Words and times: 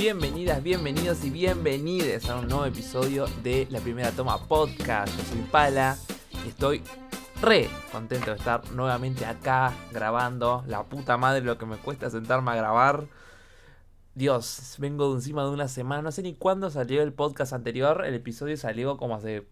Bienvenidas, 0.00 0.62
bienvenidos 0.62 1.22
y 1.26 1.30
bienvenides 1.30 2.26
a 2.30 2.36
un 2.36 2.48
nuevo 2.48 2.64
episodio 2.64 3.26
de 3.42 3.68
La 3.68 3.80
Primera 3.80 4.10
Toma 4.12 4.38
Podcast. 4.48 5.14
Yo 5.14 5.24
soy 5.24 5.42
Pala 5.42 5.94
y 6.42 6.48
estoy 6.48 6.82
re 7.42 7.68
contento 7.92 8.30
de 8.30 8.38
estar 8.38 8.66
nuevamente 8.70 9.26
acá 9.26 9.74
grabando. 9.92 10.64
La 10.66 10.84
puta 10.84 11.18
madre 11.18 11.42
lo 11.42 11.58
que 11.58 11.66
me 11.66 11.76
cuesta 11.76 12.08
sentarme 12.08 12.50
a 12.50 12.54
grabar. 12.54 13.08
Dios, 14.14 14.76
vengo 14.78 15.10
de 15.10 15.16
encima 15.16 15.44
de 15.44 15.50
una 15.50 15.68
semana. 15.68 16.00
No 16.00 16.12
sé 16.12 16.22
ni 16.22 16.34
cuándo 16.34 16.70
salió 16.70 17.02
el 17.02 17.12
podcast 17.12 17.52
anterior. 17.52 18.02
El 18.06 18.14
episodio 18.14 18.56
salió 18.56 18.96
como 18.96 19.16
hace. 19.16 19.46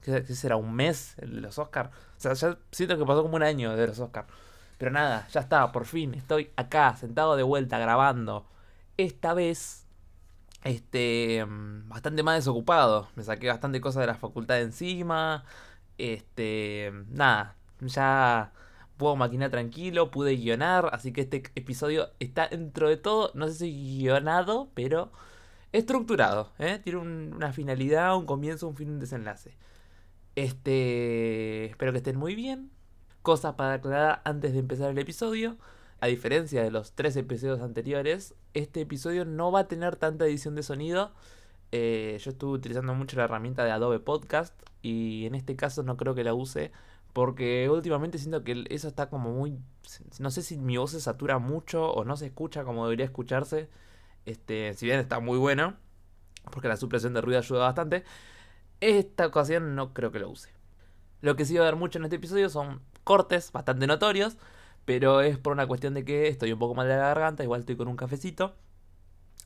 ¿Qué, 0.00 0.24
será? 0.24 0.56
¿Un 0.56 0.74
mes? 0.74 1.14
Los 1.22 1.60
Oscars. 1.60 1.90
O 1.90 2.20
sea, 2.20 2.32
ya 2.32 2.58
siento 2.72 2.98
que 2.98 3.06
pasó 3.06 3.22
como 3.22 3.36
un 3.36 3.44
año 3.44 3.76
de 3.76 3.86
los 3.86 4.00
Oscars. 4.00 4.26
Pero 4.78 4.90
nada, 4.90 5.28
ya 5.28 5.38
está, 5.38 5.70
por 5.70 5.84
fin. 5.84 6.14
Estoy 6.14 6.50
acá, 6.56 6.96
sentado 6.96 7.36
de 7.36 7.44
vuelta, 7.44 7.78
grabando. 7.78 8.48
Esta 8.96 9.32
vez 9.32 9.81
este, 10.64 11.44
bastante 11.86 12.22
más 12.22 12.36
desocupado. 12.36 13.08
Me 13.16 13.24
saqué 13.24 13.48
bastante 13.48 13.80
cosas 13.80 14.02
de 14.02 14.06
la 14.08 14.14
facultad 14.14 14.60
encima. 14.60 15.44
Este, 15.98 16.92
nada, 17.10 17.56
ya 17.80 18.52
puedo 18.96 19.16
maquinar 19.16 19.50
tranquilo, 19.50 20.10
pude 20.10 20.36
guionar, 20.36 20.90
así 20.92 21.12
que 21.12 21.22
este 21.22 21.42
episodio 21.54 22.10
está 22.20 22.48
dentro 22.48 22.88
de 22.88 22.96
todo, 22.96 23.30
no 23.34 23.48
sé 23.48 23.54
si 23.54 23.98
guionado, 24.00 24.70
pero 24.74 25.12
estructurado, 25.72 26.52
¿eh? 26.58 26.80
Tiene 26.84 26.98
un- 27.00 27.34
una 27.36 27.52
finalidad, 27.52 28.16
un 28.16 28.26
comienzo, 28.26 28.68
un 28.68 28.76
fin, 28.76 28.90
un 28.90 29.00
desenlace. 29.00 29.56
Este, 30.36 31.66
espero 31.66 31.92
que 31.92 31.98
estén 31.98 32.16
muy 32.18 32.34
bien. 32.34 32.70
Cosas 33.22 33.54
para 33.54 33.74
aclarar 33.74 34.22
antes 34.24 34.52
de 34.52 34.58
empezar 34.60 34.90
el 34.90 34.98
episodio. 34.98 35.56
A 36.02 36.08
diferencia 36.08 36.64
de 36.64 36.72
los 36.72 36.94
tres 36.94 37.14
episodios 37.14 37.60
anteriores, 37.60 38.34
este 38.54 38.80
episodio 38.80 39.24
no 39.24 39.52
va 39.52 39.60
a 39.60 39.68
tener 39.68 39.94
tanta 39.94 40.26
edición 40.26 40.56
de 40.56 40.64
sonido. 40.64 41.12
Eh, 41.70 42.18
yo 42.20 42.32
estuve 42.32 42.54
utilizando 42.54 42.92
mucho 42.92 43.16
la 43.16 43.22
herramienta 43.22 43.64
de 43.64 43.70
Adobe 43.70 44.00
Podcast 44.00 44.52
y 44.82 45.26
en 45.26 45.36
este 45.36 45.54
caso 45.54 45.84
no 45.84 45.96
creo 45.96 46.16
que 46.16 46.24
la 46.24 46.34
use 46.34 46.72
porque 47.12 47.70
últimamente 47.70 48.18
siento 48.18 48.42
que 48.42 48.64
eso 48.70 48.88
está 48.88 49.08
como 49.08 49.30
muy... 49.30 49.60
No 50.18 50.32
sé 50.32 50.42
si 50.42 50.58
mi 50.58 50.76
voz 50.76 50.90
se 50.90 51.00
satura 51.00 51.38
mucho 51.38 51.92
o 51.92 52.04
no 52.04 52.16
se 52.16 52.26
escucha 52.26 52.64
como 52.64 52.82
debería 52.82 53.04
escucharse. 53.04 53.68
Este, 54.26 54.74
si 54.74 54.86
bien 54.86 54.98
está 54.98 55.20
muy 55.20 55.38
bueno, 55.38 55.76
porque 56.50 56.66
la 56.66 56.76
supresión 56.76 57.14
de 57.14 57.20
ruido 57.20 57.38
ayuda 57.38 57.60
bastante, 57.60 58.02
esta 58.80 59.24
ocasión 59.28 59.76
no 59.76 59.94
creo 59.94 60.10
que 60.10 60.18
lo 60.18 60.30
use. 60.30 60.50
Lo 61.20 61.36
que 61.36 61.44
sí 61.44 61.54
va 61.54 61.60
a 61.60 61.68
haber 61.68 61.78
mucho 61.78 62.00
en 62.00 62.06
este 62.06 62.16
episodio 62.16 62.48
son 62.48 62.80
cortes 63.04 63.52
bastante 63.52 63.86
notorios, 63.86 64.36
pero 64.84 65.20
es 65.20 65.38
por 65.38 65.52
una 65.52 65.66
cuestión 65.66 65.94
de 65.94 66.04
que 66.04 66.28
estoy 66.28 66.52
un 66.52 66.58
poco 66.58 66.74
mal 66.74 66.88
de 66.88 66.96
la 66.96 67.08
garganta, 67.08 67.44
igual 67.44 67.60
estoy 67.60 67.76
con 67.76 67.88
un 67.88 67.96
cafecito. 67.96 68.54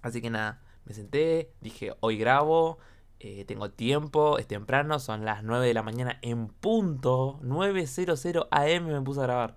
Así 0.03 0.23
que 0.23 0.31
nada, 0.31 0.63
me 0.85 0.95
senté, 0.95 1.53
dije, 1.61 1.95
hoy 2.01 2.17
grabo, 2.19 2.79
eh, 3.19 3.45
tengo 3.45 3.71
tiempo, 3.71 4.39
es 4.39 4.47
temprano, 4.47 4.99
son 4.99 5.25
las 5.25 5.43
9 5.43 5.67
de 5.67 5.75
la 5.75 5.83
mañana 5.83 6.19
en 6.23 6.49
punto, 6.49 7.41
9.00 7.43 8.49
am 8.51 8.87
me 8.87 9.01
puse 9.03 9.21
a 9.21 9.25
grabar. 9.25 9.57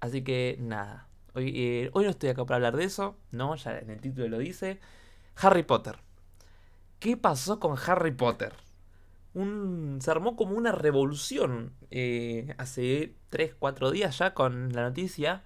Así 0.00 0.22
que 0.24 0.56
nada, 0.60 1.08
hoy, 1.34 1.52
eh, 1.54 1.90
hoy 1.92 2.04
no 2.04 2.10
estoy 2.10 2.30
acá 2.30 2.44
para 2.44 2.56
hablar 2.56 2.76
de 2.76 2.84
eso, 2.84 3.16
no, 3.30 3.54
ya 3.56 3.78
en 3.78 3.90
el 3.90 4.00
título 4.00 4.28
lo 4.28 4.38
dice. 4.38 4.80
Harry 5.36 5.62
Potter. 5.62 5.98
¿Qué 6.98 7.16
pasó 7.16 7.60
con 7.60 7.76
Harry 7.86 8.12
Potter? 8.12 8.52
Un, 9.34 9.98
se 10.00 10.10
armó 10.10 10.34
como 10.36 10.56
una 10.56 10.72
revolución 10.72 11.72
eh, 11.90 12.54
hace 12.58 13.14
3, 13.30 13.54
4 13.58 13.90
días 13.92 14.18
ya 14.18 14.34
con 14.34 14.72
la 14.72 14.82
noticia 14.82 15.44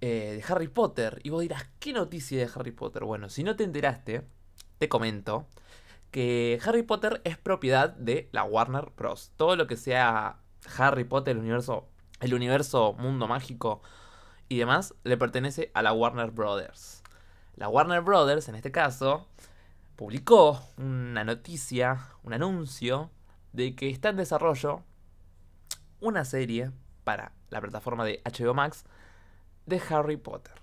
eh, 0.00 0.36
de 0.36 0.52
Harry 0.52 0.68
Potter. 0.68 1.20
Y 1.22 1.30
vos 1.30 1.42
dirás, 1.42 1.68
¿qué 1.78 1.92
noticia 1.92 2.38
de 2.38 2.50
Harry 2.54 2.72
Potter? 2.72 3.04
Bueno, 3.04 3.28
si 3.28 3.44
no 3.44 3.56
te 3.56 3.64
enteraste, 3.64 4.26
te 4.78 4.88
comento 4.88 5.46
que 6.10 6.60
Harry 6.64 6.82
Potter 6.82 7.20
es 7.24 7.38
propiedad 7.38 7.90
de 7.90 8.28
la 8.32 8.44
Warner 8.44 8.92
Bros. 8.96 9.32
Todo 9.36 9.56
lo 9.56 9.66
que 9.66 9.76
sea 9.76 10.40
Harry 10.76 11.04
Potter, 11.04 11.36
el 11.36 11.38
universo, 11.38 11.88
el 12.20 12.34
universo 12.34 12.94
mundo 12.94 13.26
mágico 13.26 13.82
y 14.48 14.58
demás, 14.58 14.94
le 15.04 15.16
pertenece 15.16 15.70
a 15.74 15.82
la 15.82 15.92
Warner 15.92 16.30
Brothers. 16.30 17.02
La 17.56 17.68
Warner 17.68 18.02
Brothers, 18.02 18.48
en 18.48 18.56
este 18.56 18.70
caso, 18.70 19.28
publicó 20.02 20.60
una 20.78 21.22
noticia, 21.22 22.08
un 22.24 22.32
anuncio 22.32 23.12
de 23.52 23.76
que 23.76 23.88
está 23.88 24.08
en 24.08 24.16
desarrollo 24.16 24.82
una 26.00 26.24
serie 26.24 26.72
para 27.04 27.30
la 27.50 27.60
plataforma 27.60 28.04
de 28.04 28.20
HBO 28.24 28.52
Max 28.52 28.84
de 29.66 29.80
Harry 29.90 30.16
Potter. 30.16 30.54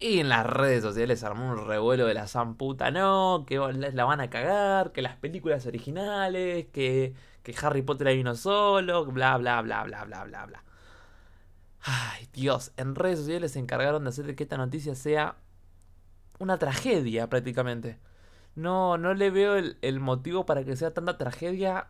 Y 0.00 0.18
en 0.18 0.28
las 0.28 0.44
redes 0.44 0.82
sociales 0.82 1.22
armó 1.22 1.52
un 1.52 1.68
revuelo 1.68 2.04
de 2.04 2.14
la 2.14 2.26
san 2.26 2.56
puta, 2.56 2.90
no, 2.90 3.44
que 3.46 3.58
la 3.58 4.04
van 4.04 4.20
a 4.20 4.28
cagar, 4.28 4.90
que 4.90 5.02
las 5.02 5.14
películas 5.14 5.64
originales, 5.64 6.66
que, 6.72 7.14
que 7.44 7.54
Harry 7.62 7.82
Potter 7.82 8.08
hay 8.08 8.20
uno 8.20 8.34
solo, 8.34 9.06
bla, 9.06 9.38
bla, 9.38 9.62
bla, 9.62 9.84
bla, 9.84 10.04
bla, 10.04 10.24
bla, 10.24 10.46
bla. 10.46 10.64
Ay, 11.80 12.28
Dios, 12.32 12.72
en 12.76 12.96
redes 12.96 13.20
sociales 13.20 13.52
se 13.52 13.60
encargaron 13.60 14.02
de 14.02 14.08
hacer 14.08 14.34
que 14.34 14.42
esta 14.42 14.56
noticia 14.56 14.96
sea 14.96 15.36
una 16.40 16.58
tragedia 16.58 17.28
prácticamente. 17.28 18.00
No, 18.56 18.98
no 18.98 19.14
le 19.14 19.30
veo 19.30 19.56
el, 19.56 19.78
el 19.82 20.00
motivo 20.00 20.46
para 20.46 20.64
que 20.64 20.76
sea 20.76 20.92
tanta 20.92 21.18
tragedia 21.18 21.88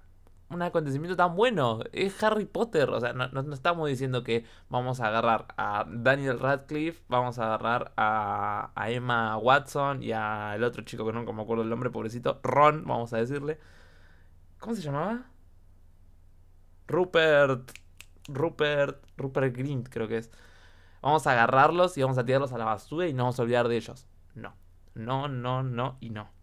un 0.48 0.62
acontecimiento 0.62 1.16
tan 1.16 1.36
bueno. 1.36 1.80
Es 1.92 2.22
Harry 2.22 2.44
Potter. 2.44 2.90
O 2.90 3.00
sea, 3.00 3.12
no, 3.12 3.28
no, 3.28 3.54
estamos 3.54 3.88
diciendo 3.88 4.22
que 4.24 4.44
vamos 4.68 5.00
a 5.00 5.08
agarrar 5.08 5.46
a 5.56 5.86
Daniel 5.88 6.38
Radcliffe, 6.40 7.02
vamos 7.08 7.38
a 7.38 7.46
agarrar 7.46 7.92
a, 7.96 8.70
a 8.74 8.90
Emma 8.90 9.36
Watson 9.38 10.02
y 10.02 10.12
al 10.12 10.62
otro 10.64 10.84
chico 10.84 11.06
que 11.06 11.12
nunca 11.12 11.32
me 11.32 11.42
acuerdo 11.42 11.62
el 11.62 11.70
nombre, 11.70 11.90
pobrecito, 11.90 12.40
Ron, 12.42 12.84
vamos 12.86 13.12
a 13.12 13.18
decirle. 13.18 13.58
¿Cómo 14.58 14.74
se 14.74 14.82
llamaba? 14.82 15.26
Rupert. 16.86 17.70
Rupert. 18.28 19.04
Rupert 19.16 19.56
Grint, 19.56 19.88
creo 19.88 20.08
que 20.08 20.18
es. 20.18 20.30
Vamos 21.02 21.26
a 21.26 21.32
agarrarlos 21.32 21.96
y 21.98 22.02
vamos 22.02 22.18
a 22.18 22.24
tirarlos 22.24 22.52
a 22.52 22.58
la 22.58 22.64
basura 22.64 23.06
y 23.06 23.12
no 23.12 23.24
vamos 23.24 23.38
a 23.38 23.42
olvidar 23.42 23.68
de 23.68 23.76
ellos. 23.76 24.06
No. 24.34 24.54
No, 24.94 25.28
no, 25.28 25.62
no 25.62 25.98
y 26.00 26.10
no. 26.10 26.35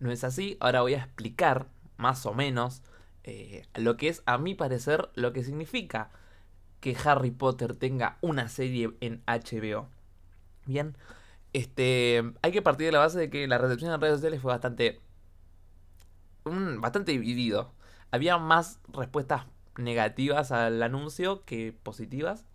No 0.00 0.10
es 0.10 0.24
así. 0.24 0.56
Ahora 0.60 0.82
voy 0.82 0.94
a 0.94 0.98
explicar 0.98 1.68
más 1.96 2.26
o 2.26 2.34
menos 2.34 2.82
eh, 3.24 3.66
lo 3.74 3.96
que 3.96 4.08
es, 4.08 4.22
a 4.26 4.38
mi 4.38 4.54
parecer, 4.54 5.10
lo 5.14 5.32
que 5.32 5.44
significa 5.44 6.10
que 6.80 6.96
Harry 7.04 7.30
Potter 7.30 7.74
tenga 7.74 8.18
una 8.20 8.48
serie 8.48 8.92
en 9.00 9.22
HBO. 9.26 9.88
Bien, 10.66 10.96
este, 11.52 12.32
hay 12.42 12.52
que 12.52 12.62
partir 12.62 12.86
de 12.86 12.92
la 12.92 13.00
base 13.00 13.18
de 13.18 13.30
que 13.30 13.46
la 13.48 13.58
recepción 13.58 13.92
en 13.92 14.00
redes 14.00 14.16
sociales 14.16 14.40
fue 14.40 14.52
bastante, 14.52 15.00
bastante 16.44 17.12
dividido. 17.12 17.72
Había 18.10 18.38
más 18.38 18.80
respuestas 18.88 19.46
negativas 19.76 20.52
al 20.52 20.82
anuncio 20.82 21.44
que 21.44 21.72
positivas. 21.82 22.46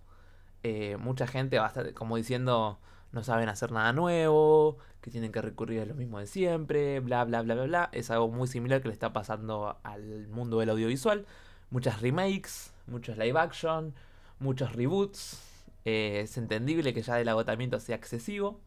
Eh, 0.63 0.97
mucha 0.97 1.27
gente 1.27 1.59
bastante, 1.59 1.93
como 1.93 2.17
diciendo, 2.17 2.79
no 3.11 3.23
saben 3.23 3.49
hacer 3.49 3.71
nada 3.71 3.93
nuevo, 3.93 4.77
que 5.03 5.11
tienen 5.11 5.33
que 5.33 5.41
recurrir 5.41 5.81
a 5.81 5.85
lo 5.85 5.95
mismo 5.95 6.17
de 6.19 6.27
siempre, 6.27 7.01
bla, 7.01 7.25
bla, 7.25 7.41
bla, 7.41 7.55
bla, 7.55 7.65
bla. 7.65 7.89
Es 7.91 8.09
algo 8.09 8.29
muy 8.29 8.47
similar 8.47 8.81
que 8.81 8.87
le 8.87 8.93
está 8.93 9.11
pasando 9.11 9.77
al 9.83 10.29
mundo 10.29 10.59
del 10.59 10.69
audiovisual. 10.69 11.25
Muchas 11.71 12.01
remakes, 12.01 12.73
muchos 12.87 13.17
live 13.17 13.37
action, 13.37 13.93
muchos 14.39 14.73
reboots. 14.73 15.43
Eh, 15.83 16.21
es 16.21 16.37
entendible 16.37 16.93
que 16.93 17.01
ya 17.01 17.19
el 17.19 17.27
agotamiento 17.27 17.81
sea 17.81 17.97
excesivo. 17.97 18.61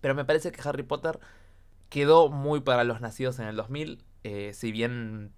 Pero 0.00 0.16
me 0.16 0.24
parece 0.24 0.50
que 0.50 0.68
Harry 0.68 0.82
Potter 0.82 1.20
quedó 1.88 2.30
muy 2.30 2.60
para 2.60 2.82
los 2.82 3.00
nacidos 3.00 3.38
en 3.38 3.46
el 3.46 3.54
2000. 3.54 4.02
Eh, 4.24 4.52
si 4.54 4.72
bien 4.72 5.32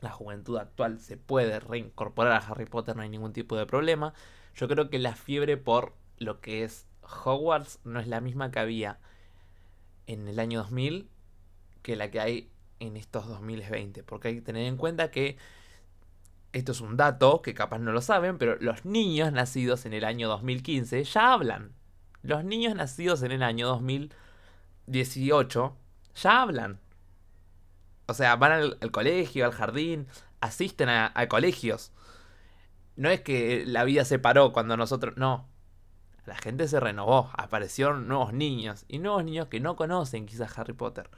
la 0.00 0.10
juventud 0.10 0.56
actual 0.58 0.98
se 0.98 1.16
puede 1.16 1.60
reincorporar 1.60 2.32
a 2.32 2.44
Harry 2.44 2.66
Potter, 2.66 2.96
no 2.96 3.02
hay 3.02 3.10
ningún 3.10 3.32
tipo 3.32 3.56
de 3.56 3.64
problema. 3.64 4.12
Yo 4.56 4.66
creo 4.66 4.90
que 4.90 4.98
la 4.98 5.14
fiebre 5.14 5.56
por 5.56 5.94
lo 6.18 6.40
que 6.40 6.64
es 6.64 6.88
Hogwarts 7.02 7.78
no 7.84 8.00
es 8.00 8.08
la 8.08 8.20
misma 8.20 8.50
que 8.50 8.58
había 8.58 8.98
en 10.06 10.28
el 10.28 10.38
año 10.38 10.60
2000 10.60 11.08
que 11.82 11.96
la 11.96 12.10
que 12.10 12.20
hay 12.20 12.50
en 12.80 12.96
estos 12.96 13.26
2020. 13.28 14.02
Porque 14.02 14.28
hay 14.28 14.34
que 14.36 14.42
tener 14.42 14.66
en 14.66 14.76
cuenta 14.76 15.10
que 15.10 15.36
esto 16.52 16.72
es 16.72 16.80
un 16.80 16.96
dato 16.96 17.42
que 17.42 17.54
capaz 17.54 17.78
no 17.78 17.92
lo 17.92 18.00
saben, 18.00 18.38
pero 18.38 18.56
los 18.60 18.84
niños 18.84 19.32
nacidos 19.32 19.86
en 19.86 19.94
el 19.94 20.04
año 20.04 20.28
2015 20.28 21.04
ya 21.04 21.32
hablan. 21.32 21.72
Los 22.22 22.44
niños 22.44 22.74
nacidos 22.74 23.22
en 23.22 23.32
el 23.32 23.42
año 23.42 23.66
2018 23.68 25.76
ya 26.16 26.42
hablan. 26.42 26.78
O 28.06 28.14
sea, 28.14 28.36
van 28.36 28.52
al, 28.52 28.78
colegio, 28.90 29.46
al 29.46 29.52
jardín, 29.52 30.06
asisten 30.40 30.88
a, 30.88 31.12
a 31.14 31.28
colegios. 31.28 31.92
No 32.96 33.08
es 33.08 33.22
que 33.22 33.64
la 33.66 33.84
vida 33.84 34.04
se 34.04 34.18
paró 34.18 34.52
cuando 34.52 34.76
nosotros... 34.76 35.16
No, 35.16 35.48
la 36.24 36.36
gente 36.36 36.68
se 36.68 36.80
renovó, 36.80 37.30
aparecieron 37.36 38.06
nuevos 38.08 38.32
niños 38.32 38.84
y 38.88 38.98
nuevos 38.98 39.24
niños 39.24 39.48
que 39.48 39.60
no 39.60 39.76
conocen 39.76 40.26
quizás 40.26 40.56
Harry 40.58 40.72
Potter. 40.72 41.10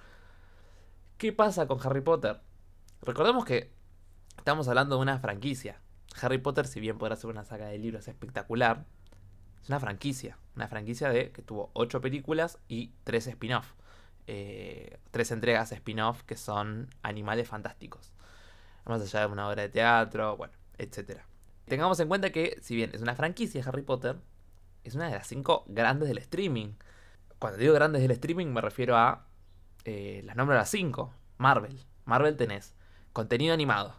¿Qué 1.19 1.33
pasa 1.33 1.67
con 1.67 1.79
Harry 1.85 2.01
Potter? 2.01 2.41
Recordemos 3.03 3.45
que 3.45 3.73
estamos 4.39 4.67
hablando 4.69 4.97
de 4.97 5.03
una 5.03 5.19
franquicia. 5.19 5.81
Harry 6.21 6.39
Potter, 6.39 6.67
si 6.67 6.81
bien 6.81 6.99
podrá 6.99 7.17
ser 7.17 7.31
una 7.31 7.45
saga 7.45 7.67
de 7.67 7.79
libros 7.79 8.09
espectacular, 8.09 8.87
Es 9.63 9.69
una 9.69 9.81
franquicia. 9.81 10.39
Una 10.57 10.69
franquicia 10.69 11.09
de 11.09 11.33
que 11.33 11.43
tuvo 11.43 11.71
8 11.75 12.01
películas 12.01 12.59
y 12.69 12.93
3 13.05 13.29
spin-off. 13.29 13.75
Eh, 14.27 14.99
tres 15.11 15.31
entregas 15.33 15.71
spin-off 15.73 16.23
que 16.23 16.37
son 16.37 16.89
animales 17.03 17.49
fantásticos. 17.49 18.13
Más 18.87 19.03
allá 19.03 19.21
de 19.21 19.33
una 19.33 19.49
obra 19.49 19.63
de 19.63 19.69
teatro, 19.69 20.37
bueno, 20.37 20.55
etc. 20.79 21.21
Tengamos 21.67 22.01
en 22.01 22.09
cuenta 22.09 22.31
que, 22.31 22.59
si 22.63 22.77
bien 22.77 22.91
es 22.95 23.03
una 23.03 23.15
franquicia 23.15 23.63
Harry 23.67 23.83
Potter, 23.83 24.17
es 24.85 24.95
una 24.95 25.07
de 25.07 25.13
las 25.13 25.27
5 25.27 25.65
grandes 25.69 26.09
del 26.09 26.19
streaming. 26.19 26.75
Cuando 27.39 27.59
digo 27.59 27.75
grandes 27.75 28.03
del 28.03 28.11
streaming 28.13 28.47
me 28.47 28.61
refiero 28.61 28.97
a 28.97 29.27
eh, 29.85 30.23
las 30.25 30.37
nombres 30.37 30.57
de 30.57 30.61
las 30.61 30.71
5. 30.71 31.13
Marvel. 31.39 31.81
Marvel 32.05 32.37
tenés 32.37 32.75
contenido 33.13 33.55
animado. 33.55 33.95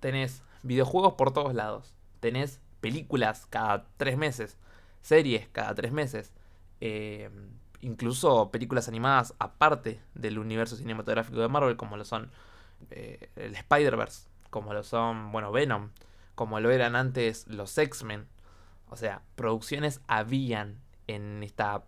Tenés 0.00 0.42
videojuegos 0.62 1.14
por 1.14 1.32
todos 1.32 1.54
lados. 1.54 1.94
Tenés 2.20 2.60
películas 2.80 3.46
cada 3.50 3.86
3 3.96 4.16
meses. 4.16 4.58
Series 5.02 5.48
cada 5.48 5.74
3 5.74 5.92
meses. 5.92 6.32
Eh, 6.80 7.30
incluso 7.80 8.50
películas 8.50 8.88
animadas 8.88 9.34
aparte 9.38 10.00
del 10.14 10.38
universo 10.38 10.76
cinematográfico 10.76 11.40
de 11.40 11.48
Marvel, 11.48 11.76
como 11.76 11.96
lo 11.96 12.04
son 12.04 12.30
eh, 12.90 13.30
el 13.36 13.54
Spider-Verse, 13.54 14.28
como 14.50 14.72
lo 14.72 14.82
son, 14.82 15.32
bueno, 15.32 15.52
Venom, 15.52 15.90
como 16.34 16.60
lo 16.60 16.70
eran 16.70 16.96
antes 16.96 17.46
los 17.48 17.76
X-Men. 17.76 18.26
O 18.90 18.96
sea, 18.96 19.22
producciones 19.34 20.00
habían 20.06 20.80
en 21.06 21.42
esta 21.42 21.84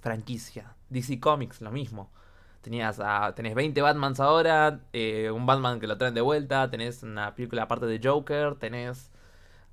franquicia. 0.00 0.74
DC 0.88 1.20
Comics, 1.20 1.60
lo 1.60 1.70
mismo. 1.70 2.10
Tenías 2.60 3.00
tenés 3.36 3.54
20 3.54 3.80
Batmans 3.80 4.20
ahora, 4.20 4.80
eh, 4.92 5.30
un 5.30 5.46
Batman 5.46 5.80
que 5.80 5.86
lo 5.86 5.96
traen 5.96 6.12
de 6.14 6.20
vuelta, 6.20 6.68
tenés 6.70 7.02
una 7.02 7.34
película 7.34 7.62
aparte 7.62 7.86
de 7.86 8.00
Joker, 8.02 8.56
tenés 8.56 9.10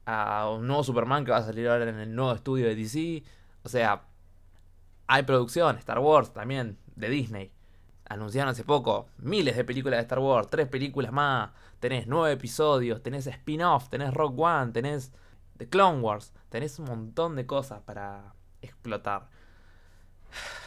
a 0.05 0.49
un 0.49 0.67
nuevo 0.67 0.83
Superman 0.85 1.25
que 1.25 1.31
va 1.31 1.37
a 1.37 1.43
salir 1.43 1.67
ahora 1.67 1.89
en 1.89 1.99
el 1.99 2.15
nuevo 2.15 2.31
estudio 2.33 2.67
de 2.67 2.75
DC. 2.75 3.23
O 3.63 3.69
sea, 3.69 4.03
hay 5.07 5.23
producción, 5.23 5.77
Star 5.77 5.99
Wars 5.99 6.31
también, 6.31 6.77
de 6.95 7.09
Disney. 7.09 7.51
Anunciaron 8.07 8.51
hace 8.51 8.63
poco 8.63 9.07
miles 9.17 9.57
de 9.57 9.65
películas 9.65 9.97
de 9.97 10.03
Star 10.03 10.19
Wars, 10.19 10.47
tres 10.49 10.69
películas 10.69 11.11
más, 11.11 11.51
tenés 11.81 12.07
nueve 12.07 12.33
episodios, 12.33 13.03
tenés 13.03 13.27
spin-off, 13.27 13.89
tenés 13.89 14.13
Rock 14.13 14.39
One, 14.39 14.71
tenés 14.71 15.11
The 15.57 15.67
Clone 15.69 16.01
Wars, 16.01 16.33
tenés 16.49 16.79
un 16.79 16.85
montón 16.85 17.35
de 17.35 17.45
cosas 17.45 17.81
para 17.81 18.33
explotar. 18.61 19.29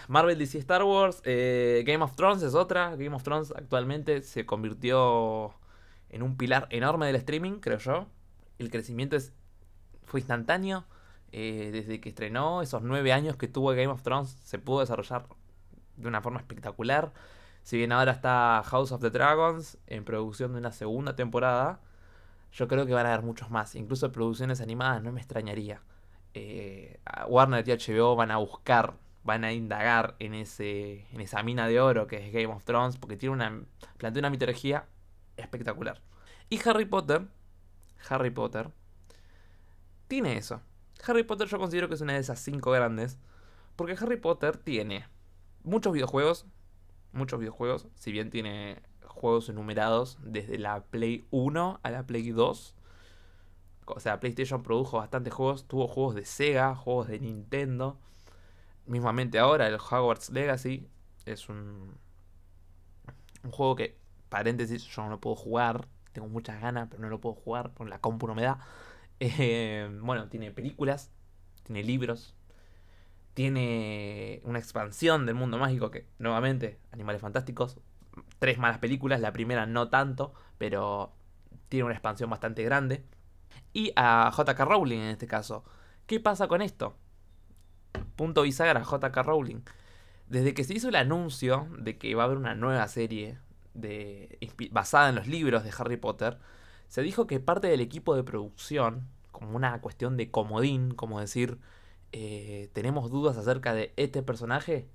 Marvel 0.09 0.39
DC 0.39 0.59
Star 0.59 0.83
Wars, 0.85 1.23
eh, 1.25 1.85
Game 1.87 2.03
of 2.03 2.17
Thrones 2.17 2.43
es 2.43 2.55
otra. 2.55 2.97
Game 2.97 3.15
of 3.15 3.23
Thrones 3.23 3.53
actualmente 3.57 4.23
se 4.23 4.45
convirtió 4.47 5.55
en 6.09 6.23
un 6.23 6.37
pilar 6.37 6.67
enorme 6.71 7.07
del 7.07 7.17
streaming, 7.17 7.61
creo 7.61 7.79
yo. 7.79 8.07
El 8.59 8.71
crecimiento 8.71 9.17
es, 9.17 9.33
fue 10.05 10.21
instantáneo. 10.21 10.85
Eh, 11.33 11.71
desde 11.73 12.01
que 12.01 12.09
estrenó, 12.09 12.61
esos 12.61 12.83
nueve 12.83 13.13
años 13.13 13.37
que 13.37 13.47
tuvo 13.47 13.69
Game 13.71 13.87
of 13.87 14.03
Thrones, 14.03 14.31
se 14.43 14.59
pudo 14.59 14.81
desarrollar 14.81 15.27
de 15.97 16.09
una 16.09 16.21
forma 16.21 16.41
espectacular. 16.41 17.13
Si 17.63 17.77
bien 17.77 17.93
ahora 17.93 18.13
está 18.13 18.63
House 18.65 18.91
of 18.91 19.01
the 19.01 19.11
Dragons 19.11 19.79
en 19.87 20.05
producción 20.05 20.53
de 20.53 20.59
una 20.59 20.73
segunda 20.73 21.15
temporada, 21.15 21.81
yo 22.53 22.69
creo 22.69 22.87
que 22.87 22.93
van 22.93 23.07
a 23.07 23.13
haber 23.13 23.25
muchos 23.25 23.51
más. 23.51 23.75
Incluso 23.75 24.11
producciones 24.13 24.61
animadas, 24.61 25.03
no 25.03 25.13
me 25.13 25.21
extrañaría. 25.21 25.83
Eh, 26.35 27.01
Warner 27.29 27.69
y 27.69 27.73
HBO 27.73 28.17
van 28.17 28.31
a 28.31 28.37
buscar, 28.39 28.95
van 29.25 29.45
a 29.45 29.53
indagar 29.53 30.17
en, 30.19 30.35
ese, 30.35 31.07
en 31.13 31.21
esa 31.21 31.43
mina 31.43 31.69
de 31.69 31.81
oro 31.81 32.07
que 32.07 32.27
es 32.27 32.33
Game 32.33 32.47
of 32.47 32.65
Thrones, 32.65 32.97
porque 32.97 33.17
tiene 33.17 33.35
una, 33.35 33.63
plantea 33.99 34.21
una 34.21 34.31
mitología 34.31 34.87
espectacular. 35.37 36.01
Y 36.49 36.61
Harry 36.69 36.85
Potter, 36.85 37.29
Harry 38.09 38.31
Potter, 38.31 38.71
tiene 40.09 40.37
eso. 40.37 40.61
Harry 41.07 41.23
Potter 41.23 41.49
yo 41.49 41.59
considero 41.59 41.89
que 41.89 41.95
es 41.95 42.01
una 42.01 42.15
de 42.15 42.19
esas 42.19 42.41
cinco 42.41 42.73
grandes. 42.73 43.19
Porque 43.77 43.97
Harry 43.99 44.17
Potter 44.17 44.57
tiene 44.57 45.07
muchos 45.63 45.93
videojuegos. 45.93 46.47
Muchos 47.13 47.39
videojuegos. 47.39 47.87
Si 47.95 48.13
bien 48.13 48.31
tiene 48.31 48.83
juegos 49.11 49.49
enumerados 49.49 50.19
desde 50.23 50.59
la 50.59 50.83
Play 50.85 51.27
1 51.31 51.81
a 51.83 51.91
la 51.91 52.07
Play 52.07 52.31
2. 52.31 52.75
O 53.87 54.01
sea, 54.01 54.21
PlayStation 54.21 54.63
produjo 54.63 54.99
bastantes 54.99 55.33
juegos. 55.33 55.67
Tuvo 55.67 55.89
juegos 55.89 56.15
de 56.15 56.25
Sega, 56.25 56.75
juegos 56.75 57.09
de 57.09 57.19
Nintendo. 57.21 57.99
Mismamente 58.87 59.39
ahora 59.39 59.67
el 59.67 59.75
Hogwarts 59.75 60.31
Legacy 60.31 60.89
es 61.27 61.49
un, 61.49 61.95
un 63.45 63.51
juego 63.51 63.77
que, 63.77 63.97
paréntesis, 64.29 64.85
yo 64.85 65.03
no 65.03 65.11
lo 65.11 65.21
puedo 65.21 65.37
jugar. 65.37 65.89
Tengo 66.13 66.29
muchas 66.29 66.61
ganas, 66.61 66.89
pero 66.91 67.03
no 67.03 67.09
lo 67.09 67.21
puedo 67.21 67.35
jugar. 67.35 67.73
Con 67.75 67.91
la 67.91 68.01
compu 68.01 68.27
no 68.27 68.35
me 68.35 68.43
da. 68.43 68.59
Eh, 69.23 69.87
bueno, 70.01 70.31
tiene 70.31 70.51
películas, 70.51 71.11
tiene 71.63 71.85
libros, 71.85 72.35
tiene 73.35 74.41
una 74.45 74.59
expansión 74.59 75.27
del 75.27 75.35
mundo 75.35 75.59
mágico 75.59 75.91
que, 75.91 76.07
nuevamente, 76.19 76.79
Animales 76.91 77.21
Fantásticos, 77.21 77.79
tres 78.39 78.59
malas 78.59 78.79
películas, 78.79 79.21
la 79.21 79.33
primera 79.33 79.67
no 79.67 79.89
tanto, 79.89 80.33
pero 80.59 81.13
tiene 81.69 81.85
una 81.85 81.95
expansión 81.95 82.31
bastante 82.31 82.63
grande. 82.63 83.05
Y 83.73 83.93
a 83.97 84.31
JK 84.37 84.59
Rowling 84.61 84.99
en 84.99 85.11
este 85.11 85.27
caso. 85.27 85.65
¿Qué 86.07 86.21
pasa 86.21 86.49
con 86.49 86.63
esto? 86.63 86.97
Punto 88.17 88.43
bisagra, 88.43 88.83
JK 88.83 89.17
Rowling. 89.25 89.61
Desde 90.27 90.55
que 90.55 90.65
se 90.65 90.75
hizo 90.75 90.89
el 90.89 90.97
anuncio 90.97 91.69
de 91.79 91.99
que 91.99 92.15
va 92.15 92.25
a 92.25 92.27
haber 92.27 92.39
una 92.39 92.55
nueva 92.55 92.87
serie 92.89 93.39
de, 93.75 94.39
basada 94.71 95.09
en 95.09 95.15
los 95.15 95.27
libros 95.27 95.65
de 95.65 95.73
Harry 95.77 95.97
Potter, 95.97 96.39
se 96.89 97.03
dijo 97.03 97.27
que 97.27 97.41
parte 97.41 97.69
del 97.69 97.81
equipo 97.81 98.17
de 98.17 98.25
producción, 98.25 99.09
como 99.31 99.57
una 99.57 99.81
cuestión 99.81 100.17
de 100.17 100.31
comodín, 100.31 100.95
como 100.95 101.21
decir, 101.21 101.59
eh, 102.13 102.71
tenemos 102.73 103.11
dudas 103.11 103.37
acerca 103.37 103.73
de 103.75 103.93
este 103.97 104.23
personaje, 104.23 104.89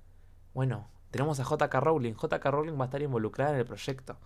bueno, 0.52 0.90
tenemos 1.10 1.40
a 1.40 1.44
JK 1.44 1.74
Rowling. 1.74 2.14
JK 2.14 2.44
Rowling 2.46 2.78
va 2.78 2.82
a 2.82 2.86
estar 2.86 3.02
involucrada 3.02 3.52
en 3.52 3.58
el 3.58 3.64
proyecto. 3.64 4.18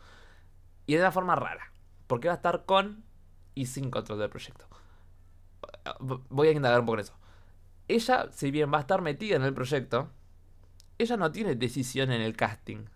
Y 0.86 0.94
de 0.94 1.00
una 1.00 1.12
forma 1.12 1.36
rara, 1.36 1.72
porque 2.06 2.28
va 2.28 2.34
a 2.34 2.36
estar 2.36 2.64
con 2.64 3.04
y 3.54 3.66
sin 3.66 3.90
control 3.90 4.18
del 4.18 4.30
proyecto. 4.30 4.66
Voy 6.00 6.48
a 6.48 6.52
indagar 6.52 6.80
un 6.80 6.86
poco 6.86 6.96
en 6.96 7.00
eso. 7.00 7.14
Ella, 7.88 8.28
si 8.32 8.50
bien 8.50 8.72
va 8.72 8.78
a 8.78 8.82
estar 8.82 9.02
metida 9.02 9.36
en 9.36 9.42
el 9.42 9.54
proyecto, 9.54 10.10
ella 10.98 11.16
no 11.16 11.32
tiene 11.32 11.54
decisión 11.54 12.12
en 12.12 12.20
el 12.20 12.36
casting. 12.36 12.86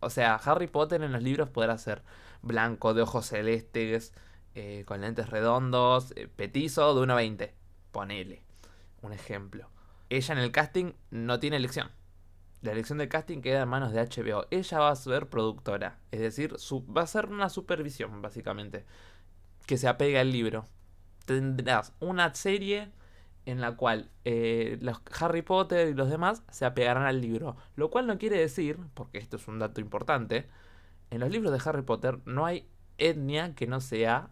O 0.00 0.10
sea, 0.10 0.34
Harry 0.36 0.66
Potter 0.66 1.02
en 1.02 1.12
los 1.12 1.22
libros 1.22 1.48
podrá 1.48 1.78
ser 1.78 2.02
blanco, 2.42 2.94
de 2.94 3.02
ojos 3.02 3.26
celestes, 3.26 4.12
eh, 4.54 4.84
con 4.86 5.00
lentes 5.00 5.30
redondos, 5.30 6.12
eh, 6.16 6.28
petizo, 6.28 6.94
de 6.94 7.00
1,20. 7.06 7.54
Ponele 7.90 8.44
un 9.02 9.12
ejemplo. 9.12 9.68
Ella 10.10 10.34
en 10.34 10.40
el 10.40 10.52
casting 10.52 10.92
no 11.10 11.38
tiene 11.40 11.56
elección. 11.56 11.90
La 12.64 12.72
elección 12.72 12.96
del 12.96 13.10
casting 13.10 13.42
queda 13.42 13.60
en 13.60 13.68
manos 13.68 13.92
de 13.92 14.00
HBO. 14.00 14.46
Ella 14.50 14.78
va 14.78 14.88
a 14.88 14.96
ser 14.96 15.28
productora. 15.28 15.98
Es 16.10 16.20
decir, 16.20 16.56
va 16.96 17.02
a 17.02 17.06
ser 17.06 17.26
una 17.26 17.50
supervisión, 17.50 18.22
básicamente. 18.22 18.86
Que 19.66 19.76
se 19.76 19.86
apega 19.86 20.22
al 20.22 20.32
libro. 20.32 20.64
Tendrás 21.26 21.92
una 22.00 22.34
serie 22.34 22.90
en 23.44 23.60
la 23.60 23.76
cual 23.76 24.08
eh, 24.24 24.78
los 24.80 25.02
Harry 25.20 25.42
Potter 25.42 25.88
y 25.88 25.94
los 25.94 26.08
demás 26.08 26.42
se 26.50 26.64
apegarán 26.64 27.04
al 27.04 27.20
libro. 27.20 27.54
Lo 27.76 27.90
cual 27.90 28.06
no 28.06 28.16
quiere 28.16 28.38
decir, 28.38 28.78
porque 28.94 29.18
esto 29.18 29.36
es 29.36 29.46
un 29.46 29.58
dato 29.58 29.82
importante, 29.82 30.48
en 31.10 31.20
los 31.20 31.30
libros 31.30 31.52
de 31.52 31.68
Harry 31.68 31.82
Potter 31.82 32.20
no 32.24 32.46
hay 32.46 32.66
etnia 32.96 33.54
que 33.54 33.66
no 33.66 33.82
sea 33.82 34.30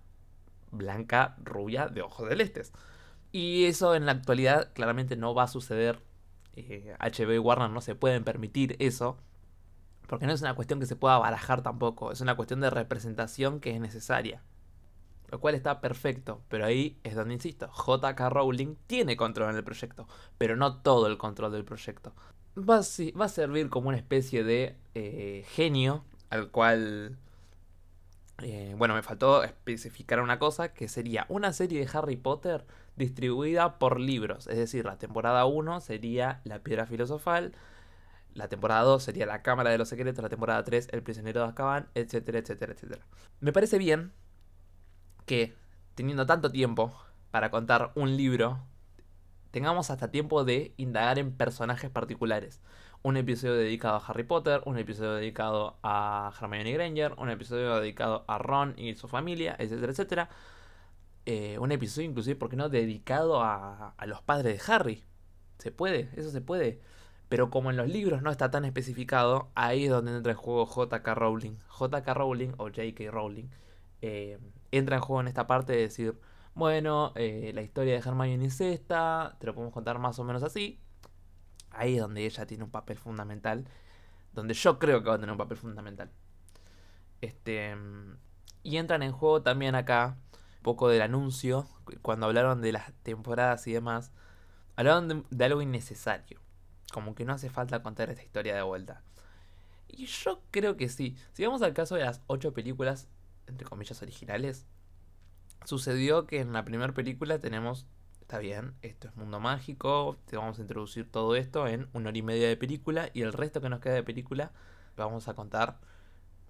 blanca, 0.70 1.36
rubia, 1.44 1.88
de 1.88 2.00
ojos 2.00 2.30
celestes. 2.30 2.72
Y 3.30 3.66
eso 3.66 3.94
en 3.94 4.06
la 4.06 4.12
actualidad 4.12 4.72
claramente 4.72 5.16
no 5.16 5.34
va 5.34 5.42
a 5.42 5.48
suceder. 5.48 6.00
HBO 6.54 7.30
eh, 7.30 7.34
y 7.34 7.38
Warner 7.38 7.70
no 7.70 7.80
se 7.80 7.94
pueden 7.94 8.24
permitir 8.24 8.76
eso. 8.78 9.18
Porque 10.06 10.26
no 10.26 10.32
es 10.32 10.42
una 10.42 10.54
cuestión 10.54 10.80
que 10.80 10.86
se 10.86 10.96
pueda 10.96 11.18
barajar 11.18 11.62
tampoco. 11.62 12.12
Es 12.12 12.20
una 12.20 12.36
cuestión 12.36 12.60
de 12.60 12.70
representación 12.70 13.60
que 13.60 13.70
es 13.70 13.80
necesaria. 13.80 14.42
Lo 15.30 15.40
cual 15.40 15.54
está 15.54 15.80
perfecto. 15.80 16.42
Pero 16.48 16.66
ahí 16.66 16.98
es 17.02 17.14
donde 17.14 17.34
insisto. 17.34 17.70
JK 17.70 18.20
Rowling 18.28 18.76
tiene 18.86 19.16
control 19.16 19.50
en 19.50 19.56
el 19.56 19.64
proyecto. 19.64 20.06
Pero 20.38 20.56
no 20.56 20.78
todo 20.82 21.06
el 21.06 21.18
control 21.18 21.52
del 21.52 21.64
proyecto. 21.64 22.14
Va 22.56 22.76
a, 22.76 23.18
va 23.18 23.24
a 23.24 23.28
servir 23.28 23.70
como 23.70 23.88
una 23.88 23.96
especie 23.96 24.44
de 24.44 24.76
eh, 24.94 25.44
genio 25.48 26.04
al 26.28 26.50
cual 26.50 27.16
eh, 28.42 28.74
bueno, 28.76 28.94
me 28.94 29.02
faltó 29.02 29.44
especificar 29.44 30.20
una 30.20 30.38
cosa, 30.38 30.72
que 30.72 30.88
sería 30.88 31.26
una 31.28 31.52
serie 31.52 31.84
de 31.84 31.90
Harry 31.96 32.16
Potter 32.16 32.64
distribuida 32.96 33.78
por 33.78 34.00
libros. 34.00 34.46
Es 34.46 34.56
decir, 34.56 34.84
la 34.84 34.98
temporada 34.98 35.44
1 35.46 35.80
sería 35.80 36.40
La 36.44 36.60
Piedra 36.60 36.86
Filosofal, 36.86 37.52
la 38.34 38.48
temporada 38.48 38.82
2 38.82 39.02
sería 39.02 39.26
La 39.26 39.42
Cámara 39.42 39.70
de 39.70 39.78
los 39.78 39.88
Secretos, 39.88 40.22
la 40.22 40.28
temporada 40.28 40.64
3 40.64 40.88
El 40.92 41.02
Prisionero 41.02 41.40
de 41.40 41.46
Azkaban, 41.48 41.88
etcétera, 41.94 42.38
etcétera, 42.38 42.72
etcétera. 42.72 43.02
Me 43.40 43.52
parece 43.52 43.78
bien 43.78 44.12
que, 45.26 45.54
teniendo 45.94 46.26
tanto 46.26 46.50
tiempo 46.50 46.96
para 47.30 47.50
contar 47.50 47.92
un 47.94 48.16
libro, 48.16 48.60
tengamos 49.50 49.90
hasta 49.90 50.10
tiempo 50.10 50.44
de 50.44 50.74
indagar 50.76 51.18
en 51.18 51.32
personajes 51.32 51.90
particulares 51.90 52.60
un 53.02 53.16
episodio 53.16 53.54
dedicado 53.54 53.96
a 53.96 54.06
Harry 54.06 54.22
Potter, 54.22 54.62
un 54.64 54.78
episodio 54.78 55.14
dedicado 55.14 55.76
a 55.82 56.32
Hermione 56.40 56.72
Granger, 56.72 57.14
un 57.18 57.30
episodio 57.30 57.80
dedicado 57.80 58.24
a 58.28 58.38
Ron 58.38 58.74
y 58.76 58.94
su 58.94 59.08
familia, 59.08 59.56
etcétera, 59.58 59.92
etcétera. 59.92 60.28
Eh, 61.26 61.58
un 61.58 61.72
episodio 61.72 62.08
inclusive, 62.08 62.36
¿por 62.36 62.48
qué 62.50 62.56
no?, 62.56 62.68
dedicado 62.68 63.42
a, 63.42 63.94
a 63.96 64.06
los 64.06 64.22
padres 64.22 64.66
de 64.66 64.72
Harry. 64.72 65.04
Se 65.58 65.70
puede, 65.70 66.10
eso 66.16 66.30
se 66.30 66.40
puede. 66.40 66.80
Pero 67.28 67.50
como 67.50 67.70
en 67.70 67.76
los 67.76 67.88
libros 67.88 68.22
no 68.22 68.30
está 68.30 68.50
tan 68.50 68.64
especificado, 68.64 69.50
ahí 69.54 69.84
es 69.84 69.90
donde 69.90 70.14
entra 70.16 70.32
en 70.32 70.38
juego 70.38 70.66
JK 70.66 71.06
Rowling. 71.14 71.56
JK 71.78 72.08
Rowling 72.14 72.52
o 72.58 72.68
JK 72.68 73.10
Rowling 73.10 73.46
eh, 74.02 74.38
entra 74.72 74.96
en 74.96 75.02
juego 75.02 75.20
en 75.20 75.28
esta 75.28 75.46
parte 75.46 75.72
de 75.72 75.82
decir, 75.82 76.18
bueno, 76.54 77.12
eh, 77.14 77.52
la 77.54 77.62
historia 77.62 77.94
de 77.94 78.00
Hermione 78.00 78.44
es 78.44 78.60
esta, 78.60 79.36
te 79.40 79.46
lo 79.46 79.54
podemos 79.54 79.72
contar 79.72 79.98
más 79.98 80.18
o 80.18 80.24
menos 80.24 80.42
así. 80.42 80.80
Ahí 81.70 81.94
es 81.94 82.00
donde 82.02 82.26
ella 82.26 82.46
tiene 82.46 82.64
un 82.64 82.70
papel 82.70 82.98
fundamental, 82.98 83.66
donde 84.34 84.54
yo 84.54 84.78
creo 84.78 85.02
que 85.02 85.08
va 85.08 85.14
a 85.14 85.18
tener 85.18 85.32
un 85.32 85.38
papel 85.38 85.56
fundamental. 85.56 86.10
Este, 87.20 87.74
y 88.62 88.76
entran 88.76 89.02
en 89.02 89.12
juego 89.12 89.42
también 89.42 89.74
acá 89.74 90.18
poco 90.62 90.88
del 90.88 91.02
anuncio, 91.02 91.66
cuando 92.02 92.26
hablaron 92.26 92.60
de 92.60 92.72
las 92.72 92.92
temporadas 93.02 93.66
y 93.66 93.72
demás, 93.72 94.12
hablaron 94.76 95.26
de, 95.30 95.44
algo 95.44 95.62
innecesario, 95.62 96.40
como 96.92 97.14
que 97.14 97.24
no 97.24 97.34
hace 97.34 97.50
falta 97.50 97.82
contar 97.82 98.10
esta 98.10 98.22
historia 98.22 98.54
de 98.54 98.62
vuelta. 98.62 99.02
Y 99.88 100.06
yo 100.06 100.40
creo 100.50 100.76
que 100.76 100.88
sí. 100.88 101.16
Si 101.32 101.44
vamos 101.44 101.62
al 101.62 101.74
caso 101.74 101.96
de 101.96 102.04
las 102.04 102.22
ocho 102.26 102.52
películas, 102.54 103.08
entre 103.46 103.66
comillas, 103.66 104.00
originales, 104.00 104.66
sucedió 105.64 106.26
que 106.26 106.40
en 106.40 106.52
la 106.52 106.64
primera 106.64 106.92
película 106.92 107.38
tenemos, 107.38 107.86
está 108.20 108.38
bien, 108.38 108.74
esto 108.82 109.08
es 109.08 109.16
mundo 109.16 109.40
mágico, 109.40 110.16
te 110.26 110.36
vamos 110.36 110.58
a 110.58 110.62
introducir 110.62 111.10
todo 111.10 111.36
esto 111.36 111.66
en 111.68 111.88
una 111.92 112.08
hora 112.08 112.18
y 112.18 112.22
media 112.22 112.48
de 112.48 112.56
película 112.56 113.10
y 113.12 113.22
el 113.22 113.32
resto 113.32 113.60
que 113.60 113.68
nos 113.68 113.80
queda 113.80 113.94
de 113.94 114.02
película 114.02 114.52
vamos 114.96 115.28
a 115.28 115.34
contar 115.34 115.78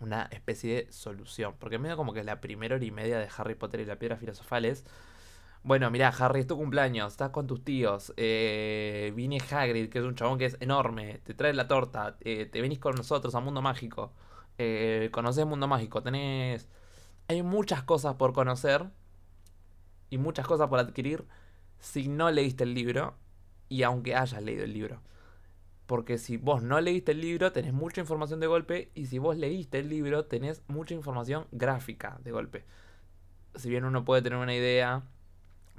una 0.02 0.28
especie 0.32 0.84
de 0.84 0.92
solución. 0.92 1.54
Porque 1.58 1.78
medio 1.78 1.96
como 1.96 2.12
que 2.12 2.24
la 2.24 2.40
primera 2.40 2.76
hora 2.76 2.84
y 2.84 2.90
media 2.90 3.18
de 3.18 3.28
Harry 3.36 3.54
Potter 3.54 3.80
y 3.80 3.84
la 3.86 3.98
piedra 3.98 4.16
filosofal 4.16 4.64
es... 4.64 4.84
Bueno, 5.64 5.90
mira, 5.92 6.08
Harry, 6.08 6.40
es 6.40 6.46
tu 6.48 6.56
cumpleaños, 6.56 7.12
estás 7.12 7.30
con 7.30 7.46
tus 7.46 7.64
tíos, 7.64 8.12
eh, 8.16 9.12
viene 9.14 9.38
Hagrid, 9.38 9.90
que 9.90 10.00
es 10.00 10.04
un 10.04 10.16
chabón 10.16 10.36
que 10.36 10.46
es 10.46 10.56
enorme, 10.60 11.20
te 11.24 11.34
trae 11.34 11.54
la 11.54 11.68
torta, 11.68 12.16
eh, 12.20 12.46
te 12.46 12.60
venís 12.60 12.80
con 12.80 12.96
nosotros 12.96 13.32
a 13.36 13.40
Mundo 13.40 13.62
Mágico, 13.62 14.12
eh, 14.58 15.08
conoces 15.12 15.46
Mundo 15.46 15.68
Mágico, 15.68 16.02
tenés... 16.02 16.68
Hay 17.28 17.42
muchas 17.44 17.84
cosas 17.84 18.16
por 18.16 18.32
conocer 18.32 18.90
y 20.10 20.18
muchas 20.18 20.46
cosas 20.46 20.68
por 20.68 20.80
adquirir 20.80 21.26
si 21.78 22.08
no 22.08 22.30
leíste 22.30 22.64
el 22.64 22.74
libro 22.74 23.16
y 23.68 23.84
aunque 23.84 24.16
hayas 24.16 24.42
leído 24.42 24.64
el 24.64 24.72
libro. 24.72 25.00
Porque 25.86 26.18
si 26.18 26.36
vos 26.36 26.62
no 26.62 26.80
leíste 26.80 27.12
el 27.12 27.20
libro, 27.20 27.52
tenés 27.52 27.72
mucha 27.72 28.00
información 28.00 28.40
de 28.40 28.46
golpe. 28.46 28.90
Y 28.94 29.06
si 29.06 29.18
vos 29.18 29.36
leíste 29.36 29.80
el 29.80 29.88
libro, 29.88 30.24
tenés 30.26 30.62
mucha 30.68 30.94
información 30.94 31.46
gráfica 31.52 32.18
de 32.22 32.32
golpe. 32.32 32.64
Si 33.54 33.68
bien 33.68 33.84
uno 33.84 34.04
puede 34.04 34.22
tener 34.22 34.38
una 34.38 34.54
idea 34.54 35.02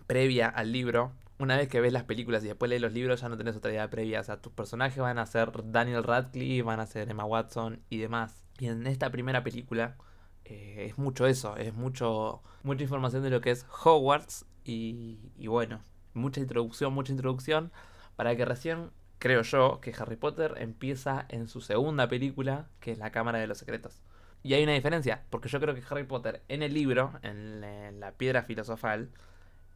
previa 0.08 0.50
al 0.50 0.72
libro, 0.72 1.14
una 1.40 1.58
vez 1.58 1.68
que 1.68 1.82
ves 1.82 1.94
las 1.94 2.04
películas 2.04 2.44
y 2.44 2.48
después 2.48 2.70
lees 2.70 2.82
los 2.82 2.94
libros, 2.94 3.22
ya 3.22 3.30
no 3.30 3.38
tenés 3.38 3.56
otra 3.56 3.72
idea 3.72 3.90
previa. 3.90 4.20
O 4.20 4.24
sea, 4.24 4.42
tus 4.42 4.54
personajes 4.54 5.00
van 5.00 5.18
a 5.18 5.26
ser 5.26 5.52
Daniel 5.72 6.04
Radcliffe, 6.04 6.64
van 6.64 6.80
a 6.80 6.86
ser 6.86 7.10
Emma 7.10 7.26
Watson 7.26 7.82
y 7.90 7.98
demás. 7.98 8.46
Y 8.60 8.68
en 8.68 8.86
esta 8.86 9.10
primera 9.10 9.44
película 9.44 9.98
eh, 10.46 10.86
es 10.90 10.98
mucho 10.98 11.26
eso, 11.26 11.58
es 11.58 11.74
mucho 11.74 12.42
mucha 12.64 12.84
información 12.84 13.24
de 13.24 13.30
lo 13.30 13.42
que 13.42 13.52
es 13.52 13.66
Hogwarts 13.84 14.46
y, 14.64 15.32
y, 15.38 15.48
bueno, 15.48 15.82
mucha 16.14 16.40
introducción, 16.40 16.94
mucha 16.94 17.12
introducción 17.12 17.72
para 18.16 18.36
que 18.36 18.46
recién, 18.46 18.92
creo 19.24 19.42
yo, 19.42 19.80
que 19.80 19.96
Harry 19.98 20.18
Potter 20.18 20.56
empieza 20.58 21.26
en 21.30 21.48
su 21.48 21.62
segunda 21.62 22.10
película, 22.10 22.68
que 22.82 22.92
es 22.92 22.98
La 22.98 23.14
Cámara 23.14 23.40
de 23.40 23.48
los 23.48 23.58
Secretos. 23.58 24.02
Y 24.44 24.54
hay 24.54 24.64
una 24.64 24.74
diferencia, 24.74 25.24
porque 25.30 25.48
yo 25.48 25.62
creo 25.62 25.74
que 25.74 25.82
Harry 25.90 26.04
Potter 26.04 26.44
en 26.50 26.62
el 26.62 26.74
libro, 26.74 27.14
en, 27.22 28.02
la 28.02 28.12
piedra 28.18 28.44
filosofal, 28.44 29.12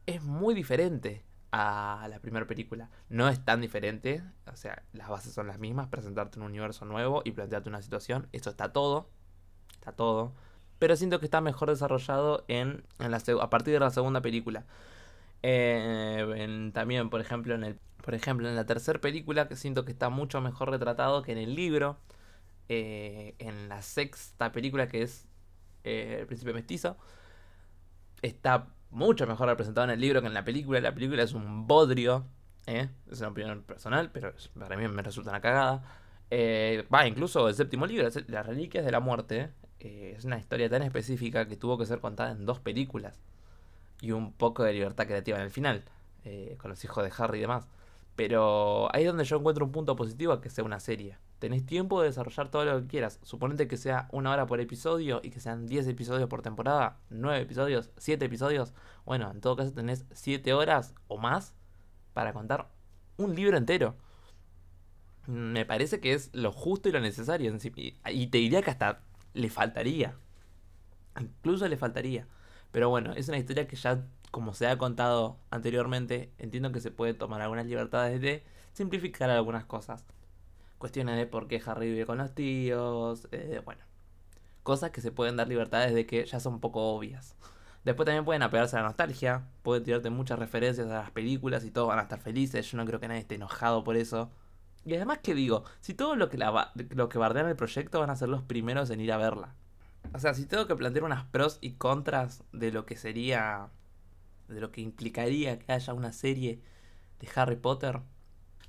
es 0.04 0.22
muy 0.22 0.54
diferente 0.54 1.24
a 1.50 2.08
la 2.10 2.20
primera 2.20 2.46
película. 2.46 2.90
No 3.08 3.26
es 3.30 3.42
tan 3.42 3.62
diferente, 3.62 4.22
o 4.52 4.56
sea, 4.56 4.82
las 4.92 5.08
bases 5.08 5.32
son 5.32 5.46
las 5.46 5.58
mismas, 5.58 5.88
presentarte 5.88 6.38
un 6.38 6.44
universo 6.44 6.84
nuevo 6.84 7.22
y 7.24 7.30
plantearte 7.30 7.70
una 7.70 7.80
situación, 7.80 8.28
eso 8.32 8.50
está 8.50 8.74
todo, 8.74 9.08
está 9.78 9.92
todo 9.92 10.34
pero 10.78 10.94
siento 10.96 11.18
que 11.18 11.26
está 11.26 11.40
mejor 11.40 11.70
desarrollado 11.70 12.44
en, 12.48 12.84
en 13.00 13.10
la, 13.10 13.20
a 13.40 13.50
partir 13.50 13.74
de 13.74 13.80
la 13.80 13.90
segunda 13.90 14.20
película. 14.20 14.64
Eh, 15.42 16.70
también, 16.74 17.10
por 17.10 17.20
ejemplo, 17.20 17.54
en 17.54 17.64
el, 17.64 17.78
por 18.02 18.14
ejemplo, 18.14 18.48
en 18.48 18.56
la 18.56 18.66
tercera 18.66 19.00
película, 19.00 19.48
que 19.48 19.56
siento 19.56 19.84
que 19.84 19.92
está 19.92 20.08
mucho 20.08 20.40
mejor 20.40 20.70
retratado 20.70 21.22
que 21.22 21.32
en 21.32 21.38
el 21.38 21.54
libro. 21.54 21.98
Eh, 22.70 23.34
en 23.38 23.68
la 23.68 23.80
sexta 23.82 24.52
película, 24.52 24.88
que 24.88 25.02
es 25.02 25.26
eh, 25.84 26.18
El 26.20 26.26
Príncipe 26.26 26.52
Mestizo, 26.52 26.98
está 28.22 28.68
mucho 28.90 29.26
mejor 29.26 29.48
representado 29.48 29.84
en 29.86 29.90
el 29.92 30.00
libro 30.00 30.20
que 30.20 30.26
en 30.26 30.34
la 30.34 30.44
película. 30.44 30.80
La 30.80 30.94
película 30.94 31.22
es 31.22 31.32
un 31.32 31.66
bodrio, 31.66 32.26
es 32.66 32.90
una 33.20 33.28
opinión 33.28 33.62
personal, 33.62 34.10
pero 34.12 34.34
para 34.58 34.76
mí 34.76 34.86
me 34.88 35.02
resulta 35.02 35.30
una 35.30 35.40
cagada. 35.40 35.82
Va, 36.92 37.06
incluso 37.06 37.48
el 37.48 37.54
séptimo 37.54 37.86
libro, 37.86 38.08
Las 38.28 38.46
Reliquias 38.46 38.84
de 38.84 38.92
la 38.92 39.00
Muerte, 39.00 39.50
es 39.78 40.24
una 40.24 40.38
historia 40.38 40.68
tan 40.68 40.82
específica 40.82 41.46
que 41.48 41.56
tuvo 41.56 41.78
que 41.78 41.86
ser 41.86 42.00
contada 42.00 42.32
en 42.32 42.44
dos 42.44 42.60
películas. 42.60 43.18
Y 44.00 44.12
un 44.12 44.32
poco 44.32 44.62
de 44.62 44.72
libertad 44.72 45.06
creativa 45.06 45.38
en 45.38 45.44
el 45.44 45.50
final, 45.50 45.84
eh, 46.24 46.56
con 46.60 46.70
los 46.70 46.84
hijos 46.84 47.04
de 47.04 47.12
Harry 47.16 47.38
y 47.38 47.42
demás. 47.42 47.66
Pero 48.16 48.94
ahí 48.94 49.02
es 49.02 49.08
donde 49.08 49.24
yo 49.24 49.36
encuentro 49.36 49.64
un 49.64 49.72
punto 49.72 49.94
positivo 49.94 50.32
a 50.32 50.40
que 50.40 50.50
sea 50.50 50.64
una 50.64 50.80
serie. 50.80 51.16
Tenés 51.38 51.64
tiempo 51.64 52.00
de 52.00 52.08
desarrollar 52.08 52.50
todo 52.50 52.64
lo 52.64 52.80
que 52.80 52.88
quieras. 52.88 53.20
Suponete 53.22 53.68
que 53.68 53.76
sea 53.76 54.08
una 54.10 54.32
hora 54.32 54.46
por 54.46 54.60
episodio 54.60 55.20
y 55.22 55.30
que 55.30 55.38
sean 55.38 55.66
10 55.66 55.86
episodios 55.86 56.28
por 56.28 56.42
temporada, 56.42 56.98
9 57.10 57.42
episodios, 57.42 57.90
7 57.96 58.24
episodios. 58.24 58.72
Bueno, 59.04 59.30
en 59.30 59.40
todo 59.40 59.54
caso 59.54 59.72
tenés 59.72 60.04
7 60.12 60.52
horas 60.52 60.94
o 61.06 61.16
más 61.16 61.54
para 62.12 62.32
contar 62.32 62.68
un 63.18 63.36
libro 63.36 63.56
entero. 63.56 63.94
Me 65.26 65.64
parece 65.64 66.00
que 66.00 66.14
es 66.14 66.30
lo 66.32 66.50
justo 66.50 66.88
y 66.88 66.92
lo 66.92 67.00
necesario. 67.00 67.56
Y 68.06 68.26
te 68.26 68.38
diría 68.38 68.62
que 68.62 68.70
hasta 68.70 69.02
le 69.34 69.48
faltaría. 69.48 70.16
Incluso 71.20 71.68
le 71.68 71.76
faltaría. 71.76 72.26
Pero 72.72 72.90
bueno, 72.90 73.12
es 73.14 73.28
una 73.28 73.38
historia 73.38 73.66
que 73.66 73.76
ya, 73.76 74.04
como 74.30 74.54
se 74.54 74.66
ha 74.66 74.78
contado 74.78 75.38
anteriormente, 75.50 76.32
entiendo 76.38 76.72
que 76.72 76.80
se 76.80 76.90
puede 76.90 77.14
tomar 77.14 77.40
algunas 77.40 77.66
libertades 77.66 78.20
de 78.20 78.44
simplificar 78.72 79.30
algunas 79.30 79.64
cosas. 79.64 80.04
Cuestiones 80.78 81.16
de 81.16 81.26
por 81.26 81.48
qué 81.48 81.60
Harry 81.64 81.90
vive 81.90 82.06
con 82.06 82.18
los 82.18 82.34
tíos, 82.34 83.28
eh, 83.32 83.60
bueno. 83.64 83.82
Cosas 84.62 84.90
que 84.90 85.00
se 85.00 85.10
pueden 85.12 85.36
dar 85.36 85.48
libertades 85.48 85.94
de 85.94 86.06
que 86.06 86.24
ya 86.26 86.40
son 86.40 86.54
un 86.54 86.60
poco 86.60 86.94
obvias. 86.94 87.36
Después 87.84 88.04
también 88.04 88.24
pueden 88.24 88.42
apegarse 88.42 88.76
a 88.76 88.80
la 88.80 88.88
nostalgia, 88.88 89.46
pueden 89.62 89.82
tirarte 89.82 90.10
muchas 90.10 90.38
referencias 90.38 90.86
a 90.88 90.94
las 90.94 91.10
películas 91.10 91.64
y 91.64 91.70
todos 91.70 91.88
van 91.88 91.98
a 91.98 92.02
estar 92.02 92.20
felices. 92.20 92.70
Yo 92.70 92.76
no 92.76 92.84
creo 92.84 93.00
que 93.00 93.08
nadie 93.08 93.20
esté 93.20 93.36
enojado 93.36 93.82
por 93.82 93.96
eso. 93.96 94.30
Y 94.84 94.94
además 94.94 95.18
que 95.22 95.34
digo, 95.34 95.64
si 95.80 95.94
todo 95.94 96.16
lo 96.16 96.28
que, 96.28 96.38
lo 96.38 97.08
que 97.08 97.18
bardean 97.18 97.48
el 97.48 97.56
proyecto 97.56 98.00
van 98.00 98.10
a 98.10 98.16
ser 98.16 98.28
los 98.28 98.42
primeros 98.42 98.90
en 98.90 99.00
ir 99.00 99.12
a 99.12 99.16
verla. 99.16 99.54
O 100.14 100.18
sea, 100.18 100.34
si 100.34 100.46
tengo 100.46 100.66
que 100.66 100.74
plantear 100.74 101.04
unas 101.04 101.24
pros 101.24 101.58
y 101.60 101.72
contras 101.72 102.42
de 102.52 102.72
lo 102.72 102.86
que 102.86 102.96
sería, 102.96 103.68
de 104.48 104.60
lo 104.60 104.72
que 104.72 104.80
implicaría 104.80 105.58
que 105.58 105.72
haya 105.72 105.92
una 105.92 106.12
serie 106.12 106.62
de 107.20 107.28
Harry 107.34 107.56
Potter, 107.56 108.00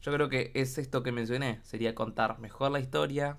yo 0.02 0.14
creo 0.14 0.30
que 0.30 0.52
es 0.54 0.78
esto 0.78 1.04
que 1.04 1.12
mencioné, 1.12 1.60
sería 1.64 1.96
contar 1.96 2.40
mejor 2.40 2.72
la 2.72 2.80
historia 2.80 3.38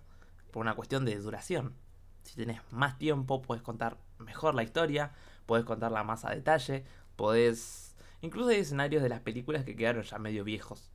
por 0.50 0.60
una 0.60 0.74
cuestión 0.74 1.04
de 1.04 1.16
duración. 1.16 1.74
Si 2.22 2.36
tenés 2.36 2.60
más 2.70 2.98
tiempo, 2.98 3.42
puedes 3.42 3.62
contar 3.62 3.98
mejor 4.18 4.54
la 4.54 4.62
historia, 4.62 5.12
puedes 5.46 5.64
contarla 5.64 6.04
más 6.04 6.24
a 6.24 6.30
detalle, 6.30 6.84
podés... 7.16 7.96
Incluso 8.22 8.50
hay 8.50 8.58
escenarios 8.58 9.02
de 9.02 9.08
las 9.08 9.20
películas 9.20 9.64
que 9.64 9.76
quedaron 9.76 10.02
ya 10.02 10.18
medio 10.18 10.44
viejos. 10.44 10.90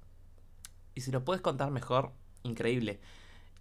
Y 0.94 1.02
si 1.02 1.12
lo 1.12 1.26
puedes 1.26 1.42
contar 1.42 1.72
mejor, 1.72 2.12
increíble. 2.44 3.00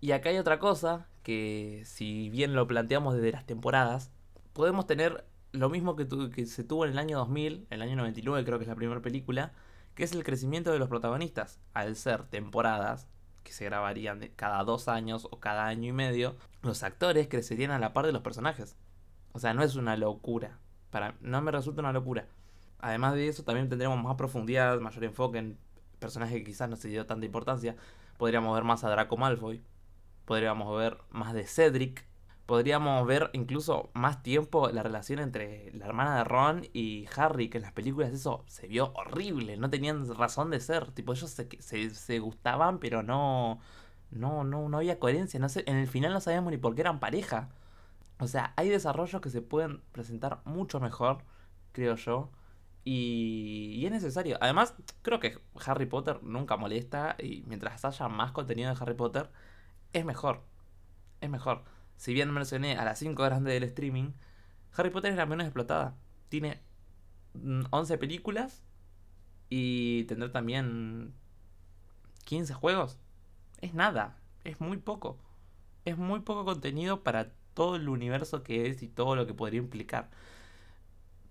Y 0.04 0.12
acá 0.12 0.28
hay 0.28 0.36
otra 0.36 0.58
cosa 0.58 1.06
que 1.22 1.80
si 1.86 2.28
bien 2.28 2.52
lo 2.52 2.66
planteamos 2.66 3.14
desde 3.14 3.32
las 3.32 3.46
temporadas, 3.46 4.10
podemos 4.52 4.86
tener 4.86 5.24
lo 5.52 5.70
mismo 5.70 5.96
que, 5.96 6.06
que 6.30 6.44
se 6.44 6.62
tuvo 6.62 6.84
en 6.84 6.92
el 6.92 6.98
año 6.98 7.16
2000, 7.16 7.68
el 7.70 7.80
año 7.80 7.96
99 7.96 8.44
creo 8.44 8.58
que 8.58 8.64
es 8.64 8.68
la 8.68 8.74
primera 8.74 9.00
película, 9.00 9.54
que 9.94 10.04
es 10.04 10.12
el 10.12 10.22
crecimiento 10.22 10.70
de 10.70 10.78
los 10.78 10.90
protagonistas. 10.90 11.58
Al 11.72 11.96
ser 11.96 12.24
temporadas, 12.24 13.08
que 13.44 13.52
se 13.52 13.64
grabarían 13.64 14.20
cada 14.36 14.62
dos 14.64 14.88
años 14.88 15.26
o 15.30 15.40
cada 15.40 15.68
año 15.68 15.88
y 15.88 15.92
medio, 15.92 16.36
los 16.60 16.82
actores 16.82 17.26
crecerían 17.26 17.70
a 17.70 17.78
la 17.78 17.94
par 17.94 18.04
de 18.04 18.12
los 18.12 18.20
personajes. 18.20 18.76
O 19.32 19.38
sea, 19.38 19.54
no 19.54 19.62
es 19.62 19.74
una 19.74 19.96
locura. 19.96 20.58
Para, 20.90 21.14
no 21.22 21.40
me 21.40 21.50
resulta 21.50 21.80
una 21.80 21.94
locura. 21.94 22.26
Además 22.78 23.14
de 23.14 23.28
eso, 23.28 23.42
también 23.42 23.70
tendremos 23.70 24.04
más 24.04 24.16
profundidad, 24.16 24.78
mayor 24.80 25.04
enfoque 25.04 25.38
en 25.38 25.56
personaje 25.98 26.36
que 26.36 26.44
quizás 26.44 26.68
no 26.68 26.76
se 26.76 26.88
dio 26.88 27.06
tanta 27.06 27.24
importancia. 27.24 27.74
Podríamos 28.18 28.54
ver 28.54 28.64
más 28.64 28.84
a 28.84 28.90
Draco 28.90 29.16
Malfoy. 29.16 29.64
Podríamos 30.24 30.76
ver 30.76 30.98
más 31.10 31.34
de 31.34 31.46
Cedric. 31.46 32.06
Podríamos 32.46 33.06
ver 33.06 33.30
incluso 33.32 33.90
más 33.94 34.22
tiempo 34.22 34.68
la 34.68 34.82
relación 34.82 35.18
entre 35.18 35.72
la 35.72 35.86
hermana 35.86 36.18
de 36.18 36.24
Ron 36.24 36.66
y 36.74 37.06
Harry, 37.16 37.48
que 37.48 37.56
en 37.58 37.62
las 37.62 37.72
películas 37.72 38.12
eso 38.12 38.44
se 38.46 38.66
vio 38.66 38.92
horrible, 38.94 39.56
no 39.56 39.70
tenían 39.70 40.06
razón 40.14 40.50
de 40.50 40.60
ser, 40.60 40.90
tipo 40.92 41.14
ellos 41.14 41.30
se, 41.30 41.90
se, 41.90 42.18
gustaban, 42.18 42.80
pero 42.80 43.02
no, 43.02 43.60
no, 44.10 44.44
no, 44.44 44.68
no 44.68 44.76
había 44.76 44.98
coherencia, 44.98 45.40
no 45.40 45.48
sé, 45.48 45.64
en 45.66 45.76
el 45.76 45.88
final 45.88 46.12
no 46.12 46.20
sabíamos 46.20 46.50
ni 46.50 46.58
por 46.58 46.74
qué 46.74 46.82
eran 46.82 47.00
pareja. 47.00 47.48
O 48.18 48.26
sea, 48.28 48.52
hay 48.56 48.68
desarrollos 48.68 49.20
que 49.20 49.30
se 49.30 49.42
pueden 49.42 49.80
presentar 49.92 50.40
mucho 50.44 50.80
mejor, 50.80 51.18
creo 51.72 51.96
yo, 51.96 52.30
Y, 52.84 53.74
y 53.76 53.86
es 53.86 53.92
necesario. 53.92 54.38
Además, 54.40 54.74
creo 55.02 55.20
que 55.20 55.38
Harry 55.66 55.86
Potter 55.86 56.22
nunca 56.22 56.56
molesta 56.56 57.16
y 57.18 57.44
mientras 57.46 57.84
haya 57.84 58.08
más 58.08 58.32
contenido 58.32 58.74
de 58.74 58.80
Harry 58.80 58.94
Potter, 58.94 59.30
es 59.94 60.04
mejor. 60.04 60.42
Es 61.22 61.30
mejor. 61.30 61.64
Si 61.96 62.12
bien 62.12 62.30
mencioné 62.32 62.76
a 62.76 62.84
las 62.84 62.98
5 62.98 63.22
grandes 63.22 63.54
del 63.54 63.62
streaming, 63.64 64.12
Harry 64.76 64.90
Potter 64.90 65.12
es 65.12 65.16
la 65.16 65.24
menos 65.24 65.46
explotada. 65.46 65.96
Tiene 66.28 66.60
11 67.70 67.96
mm, 67.96 67.98
películas 67.98 68.62
y 69.48 70.04
tendrá 70.04 70.30
también 70.30 71.14
15 72.24 72.52
juegos. 72.52 72.98
Es 73.62 73.72
nada, 73.72 74.18
es 74.44 74.60
muy 74.60 74.76
poco. 74.76 75.18
Es 75.86 75.96
muy 75.96 76.20
poco 76.20 76.44
contenido 76.44 77.02
para 77.02 77.32
todo 77.54 77.76
el 77.76 77.88
universo 77.88 78.42
que 78.42 78.68
es 78.68 78.82
y 78.82 78.88
todo 78.88 79.16
lo 79.16 79.26
que 79.26 79.34
podría 79.34 79.60
implicar 79.60 80.10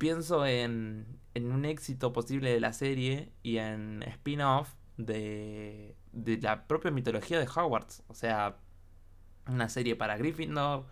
pienso 0.03 0.45
en, 0.45 1.05
en 1.33 1.49
un 1.49 1.63
éxito 1.63 2.11
posible 2.11 2.51
de 2.51 2.59
la 2.59 2.73
serie 2.73 3.31
y 3.41 3.57
en 3.57 4.03
spin-off 4.03 4.73
de, 4.97 5.95
de 6.13 6.37
la 6.37 6.67
propia 6.67 6.91
mitología 6.91 7.39
de 7.39 7.47
Hogwarts. 7.47 8.03
O 8.07 8.13
sea, 8.13 8.57
una 9.47 9.69
serie 9.69 9.95
para 9.95 10.17
Gryffindor 10.17 10.85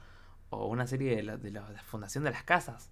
o 0.49 0.67
una 0.67 0.87
serie 0.87 1.15
de 1.15 1.23
la, 1.23 1.37
de 1.37 1.51
la, 1.51 1.63
fundación 1.85 2.23
de 2.23 2.31
las 2.31 2.43
casas. 2.43 2.91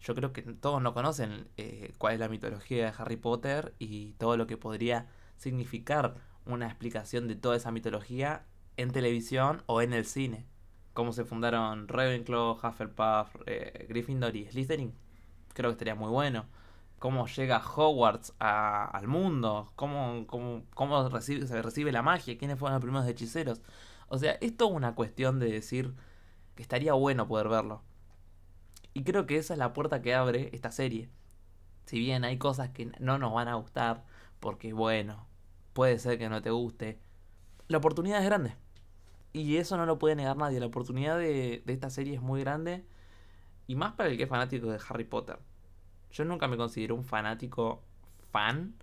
Yo 0.00 0.14
creo 0.14 0.32
que 0.32 0.42
todos 0.42 0.82
no 0.82 0.92
conocen 0.94 1.48
eh, 1.56 1.94
cuál 1.98 2.14
es 2.14 2.20
la 2.20 2.28
mitología 2.28 2.86
de 2.86 2.92
Harry 2.98 3.16
Potter 3.16 3.74
y 3.78 4.12
todo 4.14 4.36
lo 4.36 4.46
que 4.46 4.56
podría 4.56 5.08
significar 5.36 6.16
una 6.44 6.66
explicación 6.66 7.28
de 7.28 7.36
toda 7.36 7.56
esa 7.56 7.70
mitología 7.70 8.46
en 8.76 8.90
televisión 8.90 9.62
o 9.66 9.82
en 9.82 9.92
el 9.92 10.04
cine. 10.04 10.46
Cómo 10.92 11.12
se 11.12 11.24
fundaron 11.24 11.88
Ravenclaw, 11.88 12.58
Hufflepuff, 12.62 13.36
eh, 13.46 13.86
Gryffindor 13.88 14.34
y 14.36 14.46
Slytherin 14.46 14.94
creo 15.56 15.70
que 15.70 15.72
estaría 15.72 15.94
muy 15.94 16.10
bueno. 16.10 16.44
Cómo 17.06 17.28
llega 17.28 17.62
Hogwarts 17.64 18.34
al 18.40 19.06
mundo, 19.06 19.70
cómo, 19.76 20.26
cómo, 20.26 20.64
cómo 20.74 21.08
se 21.08 21.62
recibe 21.62 21.92
la 21.92 22.02
magia, 22.02 22.36
quiénes 22.36 22.58
fueron 22.58 22.74
los 22.74 22.82
primeros 22.82 23.06
hechiceros. 23.06 23.62
O 24.08 24.18
sea, 24.18 24.32
es 24.40 24.56
toda 24.56 24.72
una 24.72 24.96
cuestión 24.96 25.38
de 25.38 25.52
decir 25.52 25.94
que 26.56 26.62
estaría 26.62 26.94
bueno 26.94 27.28
poder 27.28 27.48
verlo. 27.48 27.84
Y 28.92 29.04
creo 29.04 29.24
que 29.24 29.36
esa 29.36 29.54
es 29.54 29.58
la 29.60 29.72
puerta 29.72 30.02
que 30.02 30.16
abre 30.16 30.50
esta 30.52 30.72
serie. 30.72 31.08
Si 31.84 32.00
bien 32.00 32.24
hay 32.24 32.38
cosas 32.38 32.70
que 32.70 32.90
no 32.98 33.18
nos 33.18 33.32
van 33.32 33.46
a 33.46 33.54
gustar, 33.54 34.02
porque 34.40 34.72
bueno, 34.72 35.28
puede 35.74 36.00
ser 36.00 36.18
que 36.18 36.28
no 36.28 36.42
te 36.42 36.50
guste, 36.50 36.98
la 37.68 37.78
oportunidad 37.78 38.18
es 38.18 38.24
grande. 38.24 38.56
Y 39.32 39.58
eso 39.58 39.76
no 39.76 39.86
lo 39.86 40.00
puede 40.00 40.16
negar 40.16 40.36
nadie. 40.36 40.58
La 40.58 40.66
oportunidad 40.66 41.18
de, 41.18 41.62
de 41.64 41.72
esta 41.72 41.88
serie 41.88 42.16
es 42.16 42.20
muy 42.20 42.40
grande 42.40 42.84
y 43.68 43.76
más 43.76 43.92
para 43.92 44.08
el 44.08 44.16
que 44.16 44.24
es 44.24 44.28
fanático 44.28 44.66
de 44.66 44.80
Harry 44.88 45.04
Potter. 45.04 45.38
Yo 46.10 46.24
nunca 46.24 46.48
me 46.48 46.56
considero 46.56 46.94
un 46.94 47.04
fanático 47.04 47.82
fan, 48.32 48.74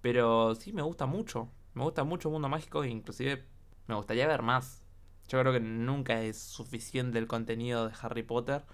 pero 0.00 0.54
sí 0.54 0.72
me 0.72 0.82
gusta 0.82 1.06
mucho. 1.06 1.48
Me 1.74 1.82
gusta 1.82 2.04
mucho 2.04 2.30
mundo 2.30 2.48
mágico 2.48 2.84
e 2.84 2.88
inclusive 2.88 3.44
me 3.86 3.94
gustaría 3.94 4.26
ver 4.26 4.42
más. 4.42 4.82
Yo 5.28 5.40
creo 5.40 5.52
que 5.52 5.60
nunca 5.60 6.22
es 6.22 6.38
suficiente 6.38 7.18
el 7.18 7.26
contenido 7.26 7.88
de 7.88 7.94
Harry 8.00 8.22
Potter 8.22 8.64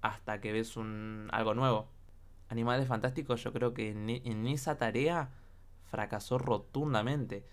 hasta 0.00 0.40
que 0.40 0.52
ves 0.52 0.76
un 0.76 1.28
algo 1.32 1.54
nuevo. 1.54 1.88
Animales 2.48 2.88
Fantásticos 2.88 3.42
yo 3.42 3.52
creo 3.52 3.74
que 3.74 3.90
en, 3.90 4.46
esa 4.46 4.78
tarea 4.78 5.30
fracasó 5.90 6.38
rotundamente. 6.38 7.44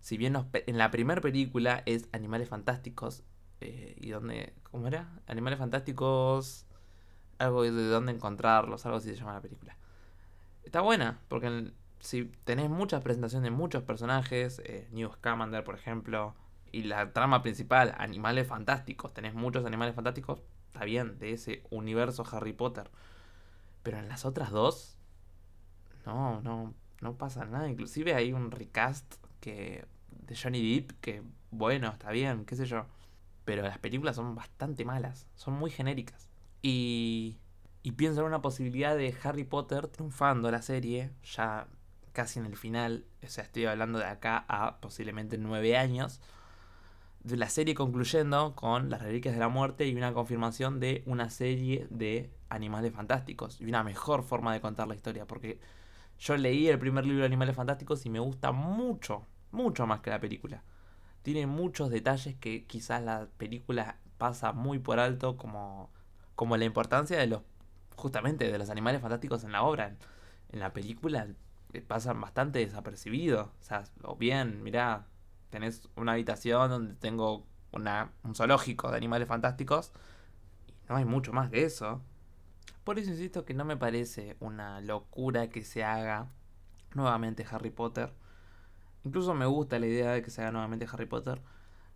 Si 0.00 0.16
bien 0.16 0.36
en 0.52 0.78
la 0.78 0.90
primera 0.90 1.20
película 1.20 1.82
es 1.86 2.08
Animales 2.12 2.48
Fantásticos, 2.48 3.22
eh, 3.60 3.96
y 3.98 4.10
donde, 4.10 4.54
¿cómo 4.70 4.86
era? 4.88 5.20
Animales 5.26 5.58
Fantásticos 5.58 6.66
algo 7.38 7.62
de 7.62 7.88
dónde 7.88 8.12
encontrarlos, 8.12 8.86
algo 8.86 8.98
así 8.98 9.10
se 9.10 9.16
llama 9.16 9.34
la 9.34 9.40
película. 9.40 9.76
Está 10.64 10.80
buena, 10.80 11.20
porque 11.28 11.72
si 12.00 12.24
tenés 12.44 12.70
muchas 12.70 13.02
presentaciones 13.02 13.44
de 13.44 13.56
muchos 13.56 13.82
personajes, 13.82 14.60
eh, 14.64 14.88
New 14.92 15.10
Scamander, 15.12 15.64
por 15.64 15.74
ejemplo, 15.74 16.34
y 16.72 16.82
la 16.82 17.12
trama 17.12 17.42
principal, 17.42 17.94
animales 17.98 18.46
fantásticos, 18.46 19.14
tenés 19.14 19.34
muchos 19.34 19.64
animales 19.64 19.94
fantásticos, 19.94 20.40
está 20.68 20.84
bien, 20.84 21.18
de 21.18 21.32
ese 21.32 21.62
universo 21.70 22.24
Harry 22.30 22.52
Potter. 22.52 22.90
Pero 23.82 23.98
en 23.98 24.08
las 24.08 24.24
otras 24.24 24.50
dos, 24.50 24.96
no, 26.04 26.40
no, 26.42 26.74
no 27.00 27.14
pasa 27.16 27.44
nada. 27.44 27.68
Inclusive 27.68 28.14
hay 28.14 28.32
un 28.32 28.50
recast 28.50 29.14
que 29.40 29.84
de 30.10 30.36
Johnny 30.36 30.74
Depp 30.74 31.00
que, 31.00 31.22
bueno, 31.50 31.88
está 31.88 32.10
bien, 32.10 32.44
qué 32.44 32.56
sé 32.56 32.66
yo. 32.66 32.86
Pero 33.44 33.62
las 33.62 33.78
películas 33.78 34.16
son 34.16 34.34
bastante 34.34 34.84
malas, 34.84 35.28
son 35.36 35.54
muy 35.54 35.70
genéricas. 35.70 36.28
Y, 36.68 37.38
y 37.84 37.92
pienso 37.92 38.22
en 38.22 38.26
una 38.26 38.42
posibilidad 38.42 38.96
de 38.96 39.14
Harry 39.22 39.44
Potter 39.44 39.86
triunfando 39.86 40.50
la 40.50 40.62
serie, 40.62 41.12
ya 41.22 41.68
casi 42.12 42.40
en 42.40 42.46
el 42.46 42.56
final, 42.56 43.04
o 43.22 43.28
sea, 43.28 43.44
estoy 43.44 43.66
hablando 43.66 44.00
de 44.00 44.06
acá 44.06 44.44
a 44.48 44.80
posiblemente 44.80 45.38
nueve 45.38 45.76
años, 45.76 46.20
de 47.22 47.36
la 47.36 47.48
serie 47.50 47.76
concluyendo 47.76 48.56
con 48.56 48.90
las 48.90 49.00
Reliquias 49.00 49.34
de 49.34 49.38
la 49.38 49.48
Muerte 49.48 49.86
y 49.86 49.94
una 49.94 50.12
confirmación 50.12 50.80
de 50.80 51.04
una 51.06 51.30
serie 51.30 51.86
de 51.88 52.32
Animales 52.48 52.92
Fantásticos 52.92 53.60
y 53.60 53.66
una 53.66 53.84
mejor 53.84 54.24
forma 54.24 54.52
de 54.52 54.60
contar 54.60 54.88
la 54.88 54.96
historia, 54.96 55.24
porque 55.24 55.60
yo 56.18 56.36
leí 56.36 56.66
el 56.66 56.80
primer 56.80 57.06
libro 57.06 57.20
de 57.20 57.26
Animales 57.26 57.54
Fantásticos 57.54 58.04
y 58.06 58.10
me 58.10 58.18
gusta 58.18 58.50
mucho, 58.50 59.24
mucho 59.52 59.86
más 59.86 60.00
que 60.00 60.10
la 60.10 60.18
película. 60.18 60.64
Tiene 61.22 61.46
muchos 61.46 61.90
detalles 61.90 62.34
que 62.34 62.66
quizás 62.66 63.04
la 63.04 63.28
película 63.38 64.00
pasa 64.18 64.50
muy 64.50 64.80
por 64.80 64.98
alto, 64.98 65.36
como 65.36 65.94
como 66.36 66.56
la 66.56 66.66
importancia 66.66 67.18
de 67.18 67.26
los, 67.26 67.42
justamente, 67.96 68.50
de 68.52 68.58
los 68.58 68.70
animales 68.70 69.00
fantásticos 69.00 69.42
en 69.42 69.52
la 69.52 69.62
obra. 69.62 69.96
En, 70.50 70.60
la 70.60 70.72
película 70.72 71.26
eh, 71.72 71.82
pasan 71.82 72.20
bastante 72.20 72.60
desapercibidos. 72.60 73.48
O 73.48 73.62
sea, 73.62 73.84
o 74.04 74.16
bien, 74.16 74.62
mirá, 74.62 75.06
tenés 75.50 75.88
una 75.96 76.12
habitación 76.12 76.70
donde 76.70 76.94
tengo 76.94 77.46
una, 77.72 78.12
un 78.22 78.34
zoológico 78.34 78.90
de 78.90 78.96
animales 78.96 79.28
fantásticos 79.28 79.92
y 80.68 80.74
no 80.88 80.96
hay 80.96 81.04
mucho 81.04 81.32
más 81.32 81.50
que 81.50 81.64
eso. 81.64 82.00
Por 82.84 82.98
eso 82.98 83.10
insisto 83.10 83.44
que 83.44 83.54
no 83.54 83.64
me 83.64 83.76
parece 83.76 84.36
una 84.38 84.80
locura 84.80 85.48
que 85.48 85.64
se 85.64 85.82
haga 85.82 86.28
nuevamente 86.94 87.44
Harry 87.50 87.70
Potter. 87.70 88.12
Incluso 89.04 89.34
me 89.34 89.46
gusta 89.46 89.78
la 89.78 89.86
idea 89.86 90.12
de 90.12 90.22
que 90.22 90.30
se 90.30 90.42
haga 90.42 90.52
nuevamente 90.52 90.86
Harry 90.90 91.06
Potter. 91.06 91.42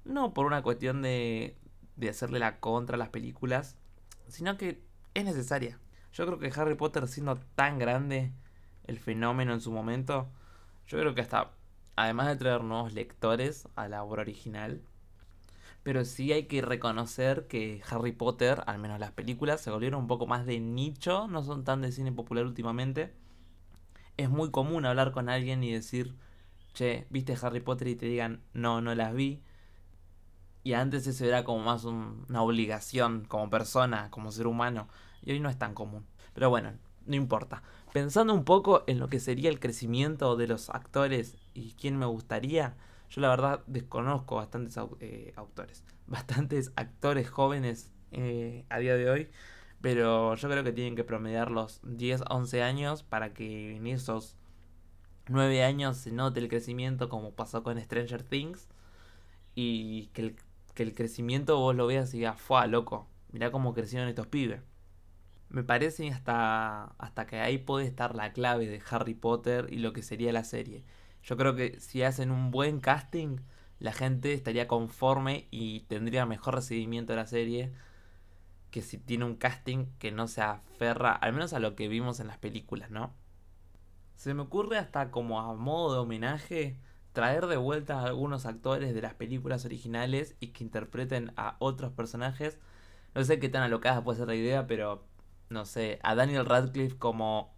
No 0.05 0.35
por 0.35 0.46
una 0.46 0.62
cuestión 0.62 1.03
de, 1.03 1.57
de 1.96 2.09
hacerle 2.09 2.38
la 2.38 2.59
contra 2.59 2.96
a 2.96 2.98
las 2.98 3.11
películas, 3.11 3.76
sino 4.31 4.57
que 4.57 4.83
es 5.14 5.25
necesaria. 5.25 5.79
Yo 6.12 6.27
creo 6.27 6.38
que 6.38 6.61
Harry 6.61 6.75
Potter 6.75 7.07
siendo 7.09 7.37
tan 7.55 7.79
grande 7.79 8.33
el 8.85 8.99
fenómeno 8.99 9.53
en 9.53 9.61
su 9.61 9.71
momento, 9.71 10.29
yo 10.87 10.99
creo 10.99 11.14
que 11.14 11.21
hasta, 11.21 11.53
además 11.97 12.29
de 12.29 12.37
traer 12.37 12.64
nuevos 12.64 12.93
lectores 12.93 13.69
a 13.77 13.88
la 13.88 14.03
obra 14.03 14.23
original, 14.23 14.83
pero 15.83 16.05
sí 16.05 16.33
hay 16.33 16.45
que 16.45 16.62
reconocer 16.62 17.47
que 17.47 17.83
Harry 17.88 18.12
Potter, 18.12 18.62
al 18.66 18.79
menos 18.79 19.01
las 19.01 19.12
películas, 19.12 19.61
se 19.61 19.71
volvieron 19.71 20.03
un 20.03 20.07
poco 20.09 20.27
más 20.27 20.45
de 20.47 20.61
nicho, 20.61 21.27
no 21.29 21.43
son 21.43 21.64
tan 21.64 21.81
de 21.81 21.93
cine 21.93 22.12
popular 22.12 22.45
últimamente. 22.45 23.14
Es 24.16 24.29
muy 24.29 24.51
común 24.51 24.85
hablar 24.85 25.12
con 25.12 25.29
alguien 25.31 25.64
y 25.64 25.73
decir, 25.73 26.16
che, 26.75 27.07
¿viste 27.11 27.37
Harry 27.40 27.61
Potter? 27.61 27.88
y 27.88 27.97
te 27.97 28.07
digan, 28.07 28.43
no, 28.53 28.81
no 28.83 28.95
las 28.95 29.14
vi. 29.14 29.43
Y 30.62 30.75
antes 30.75 31.07
eso 31.07 31.25
era 31.25 31.44
como 31.44 31.64
más 31.64 31.85
una 31.85 32.42
obligación 32.42 33.25
como 33.27 33.49
persona, 33.51 34.11
como 34.11 34.33
ser 34.33 34.46
humano. 34.46 34.88
Y 35.23 35.33
hoy 35.33 35.40
no 35.40 35.49
es 35.49 35.59
tan 35.59 35.75
común. 35.75 36.07
Pero 36.35 36.51
bueno, 36.51 36.73
no 37.07 37.16
importa. 37.16 37.62
Pensando 37.92 38.35
un 38.35 38.44
poco 38.44 38.85
en 38.87 38.99
lo 38.99 39.09
que 39.09 39.20
sería 39.20 39.51
el 39.51 39.59
crecimiento 39.59 40.37
de 40.37 40.46
los 40.46 40.70
actores 40.70 41.37
y 41.55 41.73
quién 41.73 41.99
me 41.99 42.07
gustaría, 42.07 42.77
yo 43.09 43.20
la 43.20 43.29
verdad 43.29 43.64
desconozco 43.66 44.37
bastantes 44.37 44.79
eh, 45.01 45.33
autores, 45.37 45.85
bastantes 46.07 46.73
actores 46.77 47.29
jóvenes 47.29 47.92
eh, 48.12 48.64
a 48.68 48.79
día 48.79 48.94
de 48.94 49.11
hoy, 49.11 49.31
pero 49.81 50.35
yo 50.37 50.49
creo 50.49 50.62
que 50.62 50.73
tienen 50.73 50.94
que 50.94 51.05
promediar 51.05 51.51
los 51.51 51.81
10, 51.83 52.23
11 52.29 52.62
años 52.62 53.03
para 53.03 53.33
que 53.33 53.77
en 53.77 53.87
esos 53.88 54.37
9 55.29 55.64
años 55.64 55.96
se 55.96 56.12
note 56.12 56.38
el 56.38 56.49
crecimiento 56.49 57.09
como 57.09 57.33
pasó 57.33 57.62
con 57.62 57.81
Stranger 57.81 58.23
Things 58.23 58.68
y 59.55 60.07
que 60.09 60.23
el 60.23 60.37
que 60.81 60.85
el 60.85 60.95
crecimiento 60.95 61.59
vos 61.59 61.77
lo 61.77 61.87
veas 61.87 62.14
y 62.14 62.21
digas, 62.21 62.40
fue 62.40 62.66
loco, 62.66 63.07
mirá 63.33 63.51
cómo 63.51 63.75
crecieron 63.75 64.09
estos 64.09 64.29
pibes. 64.29 64.62
Me 65.51 65.62
parece 65.62 66.09
hasta, 66.09 66.95
hasta 66.97 67.27
que 67.27 67.38
ahí 67.38 67.59
puede 67.59 67.85
estar 67.85 68.14
la 68.14 68.33
clave 68.33 68.66
de 68.66 68.81
Harry 68.88 69.12
Potter 69.12 69.66
y 69.71 69.77
lo 69.77 69.93
que 69.93 70.01
sería 70.03 70.33
la 70.33 70.43
serie. 70.43 70.83
Yo 71.23 71.37
creo 71.37 71.55
que 71.55 71.79
si 71.81 72.03
hacen 72.03 72.31
un 72.31 72.51
buen 72.51 72.81
casting, 72.81 73.40
la 73.79 73.93
gente 73.93 74.33
estaría 74.33 74.69
conforme 74.69 75.49
y 75.51 75.81
tendría 75.81 76.25
mejor 76.25 76.55
recibimiento 76.55 77.12
de 77.12 77.19
la 77.19 77.27
serie 77.27 77.73
que 78.71 78.81
si 78.81 78.97
tiene 78.97 79.27
un 79.27 79.37
casting 79.37 79.85
que 79.99 80.12
no 80.12 80.29
se 80.29 80.40
aferra, 80.40 81.12
al 81.12 81.35
menos 81.35 81.53
a 81.53 81.59
lo 81.59 81.77
que 81.77 81.88
vimos 81.88 82.21
en 82.21 82.27
las 82.27 82.38
películas, 82.38 82.90
¿no? 82.90 83.12
Se 84.16 84.33
me 84.33 84.40
ocurre 84.40 84.79
hasta 84.79 85.11
como 85.11 85.40
a 85.40 85.55
modo 85.55 85.93
de 85.93 86.01
homenaje 86.01 86.79
traer 87.12 87.46
de 87.46 87.57
vuelta 87.57 88.01
a 88.01 88.05
algunos 88.05 88.46
actores 88.46 88.94
de 88.94 89.03
las 89.03 89.14
películas 89.14 89.64
originales 89.64 90.37
y 90.40 90.49
que 90.49 90.64
interpreten 90.64 91.33
a 91.37 91.57
otros 91.59 91.92
personajes. 91.92 92.59
No 93.14 93.25
sé 93.25 93.38
qué 93.40 93.49
tan 93.49 93.62
alocada 93.62 94.05
puede 94.05 94.18
ser 94.18 94.29
la 94.29 94.35
idea, 94.35 94.66
pero 94.66 95.05
no 95.49 95.64
sé, 95.64 95.99
a 96.03 96.14
Daniel 96.14 96.46
Radcliffe 96.46 96.96
como 96.96 97.55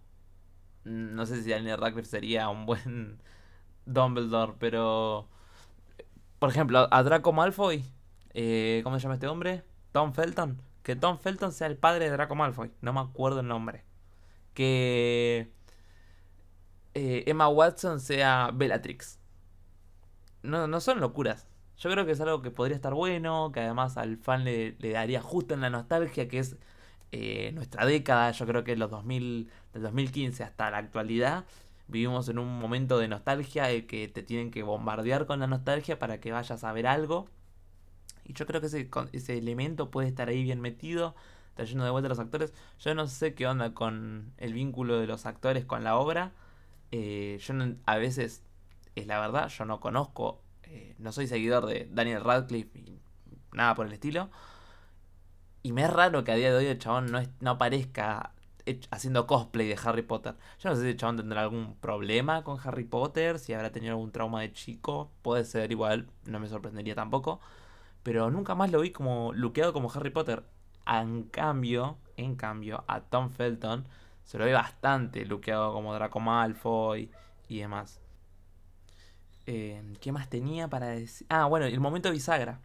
No 0.85 1.27
sé 1.27 1.43
si 1.43 1.51
Daniel 1.51 1.79
Radcliffe 1.79 2.09
sería 2.09 2.49
un 2.49 2.67
buen 2.67 3.21
Dumbledore, 3.87 4.55
pero... 4.59 5.29
Por 6.39 6.51
ejemplo, 6.51 6.89
a 6.91 7.03
Draco 7.05 7.33
Malfoy, 7.33 7.85
eh, 8.35 8.81
¿cómo 8.85 8.99
se 8.99 9.05
llama 9.05 9.15
este 9.15 9.29
hombre? 9.29 9.63
Tom 9.93 10.13
Felton. 10.13 10.61
Que 10.83 10.97
Tom 10.97 11.19
Felton 11.19 11.53
sea 11.53 11.69
el 11.69 11.77
padre 11.77 12.07
de 12.07 12.11
Draco 12.13 12.35
Malfoy. 12.35 12.73
No 12.81 12.93
me 12.93 13.01
acuerdo 13.01 13.41
el 13.41 13.49
nombre. 13.49 13.85
Que 14.55 15.53
eh, 16.95 17.25
Emma 17.27 17.49
Watson 17.49 18.01
sea 18.01 18.51
Bellatrix. 18.53 19.22
No, 20.43 20.67
no 20.67 20.81
son 20.81 21.01
locuras. 21.01 21.47
Yo 21.79 21.91
creo 21.91 22.07
que 22.07 22.13
es 22.13 22.21
algo 22.21 22.43
que 22.43 22.51
podría 22.51 22.77
estar 22.77 22.95
bueno, 22.95 23.51
que 23.53 23.61
además 23.61 23.97
al 23.97 24.17
fan 24.19 24.45
le, 24.45 24.73
daría 24.81 25.21
justo 25.23 25.55
en 25.55 25.61
la 25.61 25.71
nostalgia, 25.71 26.29
que 26.29 26.39
es 26.39 26.57
eh, 27.13 27.53
nuestra 27.55 27.87
década. 27.87 28.31
Yo 28.33 28.47
creo 28.47 28.65
que 28.65 28.77
los 28.77 28.91
2000, 28.91 29.51
del 29.73 29.83
2015 29.83 30.45
hasta 30.45 30.71
la 30.71 30.79
actualidad 30.79 31.45
vivimos 31.89 32.29
en 32.29 32.39
un 32.39 32.59
momento 32.59 32.99
de 32.99 33.09
nostalgia 33.09 33.65
de 33.65 33.87
que 33.87 34.09
te 34.09 34.23
tienen 34.23 34.51
que 34.51 34.63
bombardear 34.63 35.27
con 35.27 35.41
la 35.41 35.47
nostalgia 35.47 35.99
para 35.99 36.21
que 36.21 36.33
vayas 36.33 36.65
a 36.65 36.73
ver 36.73 36.87
algo. 36.87 37.29
Y 38.25 38.35
yo 38.35 38.47
creo 38.47 38.61
que 38.61 38.69
ese, 38.69 38.89
ese 39.13 39.39
elemento 39.39 39.91
puede 39.91 40.09
estar 40.09 40.29
ahí 40.29 40.43
bien 40.43 40.61
metido, 40.61 41.15
trayendo 41.55 41.85
de 41.85 41.91
vuelta 41.91 42.07
a 42.07 42.11
los 42.11 42.19
actores. 42.19 42.53
Yo 42.81 42.95
no 42.95 43.07
sé 43.09 43.35
qué 43.35 43.47
onda 43.47 43.75
con 43.75 44.33
el 44.39 44.55
vínculo 44.55 44.99
de 44.99 45.07
los 45.07 45.27
actores 45.27 45.65
con 45.65 45.85
la 45.85 45.97
obra. 45.97 46.33
Eh, 46.93 47.39
yo 47.43 47.55
a 47.87 47.97
veces, 47.97 48.43
es 48.95 49.07
la 49.07 49.21
verdad, 49.21 49.49
yo 49.49 49.65
no 49.65 49.81
conozco, 49.81 50.43
eh, 50.65 50.95
no 50.99 51.13
soy 51.13 51.27
seguidor 51.27 51.67
de 51.67 51.89
Daniel 51.91 52.23
Radcliffe 52.23 52.79
y 52.79 52.99
nada 53.53 53.75
por 53.75 53.87
el 53.87 53.93
estilo. 53.93 54.31
Y 55.63 55.73
me 55.73 55.85
es 55.85 55.91
raro 55.91 56.25
que 56.25 56.33
a 56.33 56.37
día 56.37 56.51
de 56.51 56.57
hoy 56.57 56.67
el 56.67 56.79
chabón 56.79 57.07
no, 57.13 57.23
no 57.41 57.51
aparezca 57.53 58.33
haciendo 58.91 59.27
cosplay 59.27 59.69
de 59.69 59.79
Harry 59.85 60.03
Potter. 60.03 60.35
Yo 60.59 60.71
no 60.71 60.77
sé 60.77 60.83
si 60.83 60.89
el 60.89 60.97
chabón 60.97 61.17
tendrá 61.17 61.43
algún 61.43 61.77
problema 61.77 62.45
con 62.45 62.59
Harry 62.65 62.85
Potter, 62.85 63.39
si 63.39 63.53
habrá 63.53 63.71
tenido 63.71 63.93
algún 63.93 64.13
trauma 64.13 64.41
de 64.41 64.53
chico. 64.53 65.11
Puede 65.23 65.45
ser 65.45 65.71
igual, 65.73 66.09
no 66.25 66.41
me 66.41 66.49
sorprendería 66.49 66.95
tampoco. 66.95 67.41
Pero 68.03 68.31
nunca 68.31 68.55
más 68.55 68.71
lo 68.71 68.81
vi 68.81 68.91
como 68.91 69.33
luqueado 69.33 69.73
como 69.73 69.91
Harry 69.93 70.11
Potter. 70.11 70.45
En 70.87 71.25
cambio, 71.25 71.99
en 72.17 72.37
cambio, 72.37 72.85
a 72.89 73.01
Tom 73.01 73.31
Felton 73.31 73.87
se 74.25 74.39
lo 74.39 74.45
ve 74.45 74.53
bastante 74.53 75.25
luqueado 75.25 75.73
como 75.73 75.95
Draco 75.95 76.21
Malfoy 76.21 77.11
y 77.49 77.59
demás. 77.59 78.02
Eh, 79.47 79.83
¿Qué 80.01 80.13
más 80.13 80.29
tenía 80.29 80.69
para 80.69 80.89
decir? 80.89 81.27
Ah, 81.31 81.47
bueno, 81.47 81.67
el 81.67 81.81
momento 81.81 82.11
bisagra. 82.11 82.61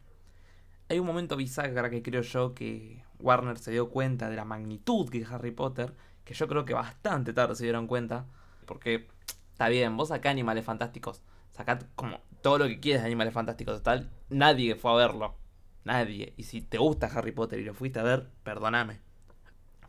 Hay 0.90 1.00
un 1.00 1.08
momento 1.08 1.36
bisagra 1.36 1.90
que 1.90 2.02
creo 2.02 2.22
yo 2.22 2.54
que 2.54 3.04
Warner 3.20 3.58
se 3.58 3.72
dio 3.72 3.90
cuenta 3.90 4.30
de 4.30 4.36
la 4.36 4.46
magnitud 4.46 5.10
que 5.10 5.26
Harry 5.26 5.52
Potter, 5.52 5.94
que 6.24 6.34
yo 6.34 6.48
creo 6.48 6.66
que 6.66 6.74
bastante 6.74 7.34
tarde 7.34 7.56
se 7.56 7.63
dieron 7.63 7.88
cuenta, 7.88 8.26
porque 8.66 9.08
está 9.52 9.70
bien, 9.70 9.98
vos 9.98 10.10
sacás 10.10 10.32
Animales 10.32 10.63
Fantásticos, 10.63 11.22
sacás 11.52 11.86
como 11.96 12.22
todo 12.42 12.60
lo 12.60 12.68
que 12.68 12.80
quieres 12.80 13.02
de 13.02 13.08
Animales 13.08 13.34
Fantásticos, 13.34 13.78
total, 13.78 14.10
nadie 14.30 14.76
fue 14.76 14.92
a 14.92 14.96
verlo, 14.96 15.36
nadie, 15.84 16.34
y 16.38 16.44
si 16.44 16.62
te 16.62 16.78
gusta 16.78 17.08
Harry 17.08 17.32
Potter 17.32 17.60
y 17.60 17.66
lo 17.66 17.74
fuiste 17.74 18.00
a 18.00 18.04
ver, 18.04 18.30
perdóname. 18.44 19.00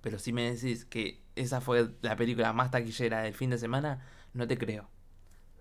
Pero 0.01 0.19
si 0.19 0.33
me 0.33 0.51
decís 0.51 0.85
que 0.85 1.21
esa 1.37 1.61
fue 1.61 1.91
la 2.03 2.17
película 2.17 2.53
más 2.53 2.71
taquillera 2.71 3.21
del 3.21 3.35
fin 3.35 3.51
de 3.51 3.59
semana, 3.59 4.07
no 4.33 4.47
te 4.47 4.57
creo. 4.57 4.89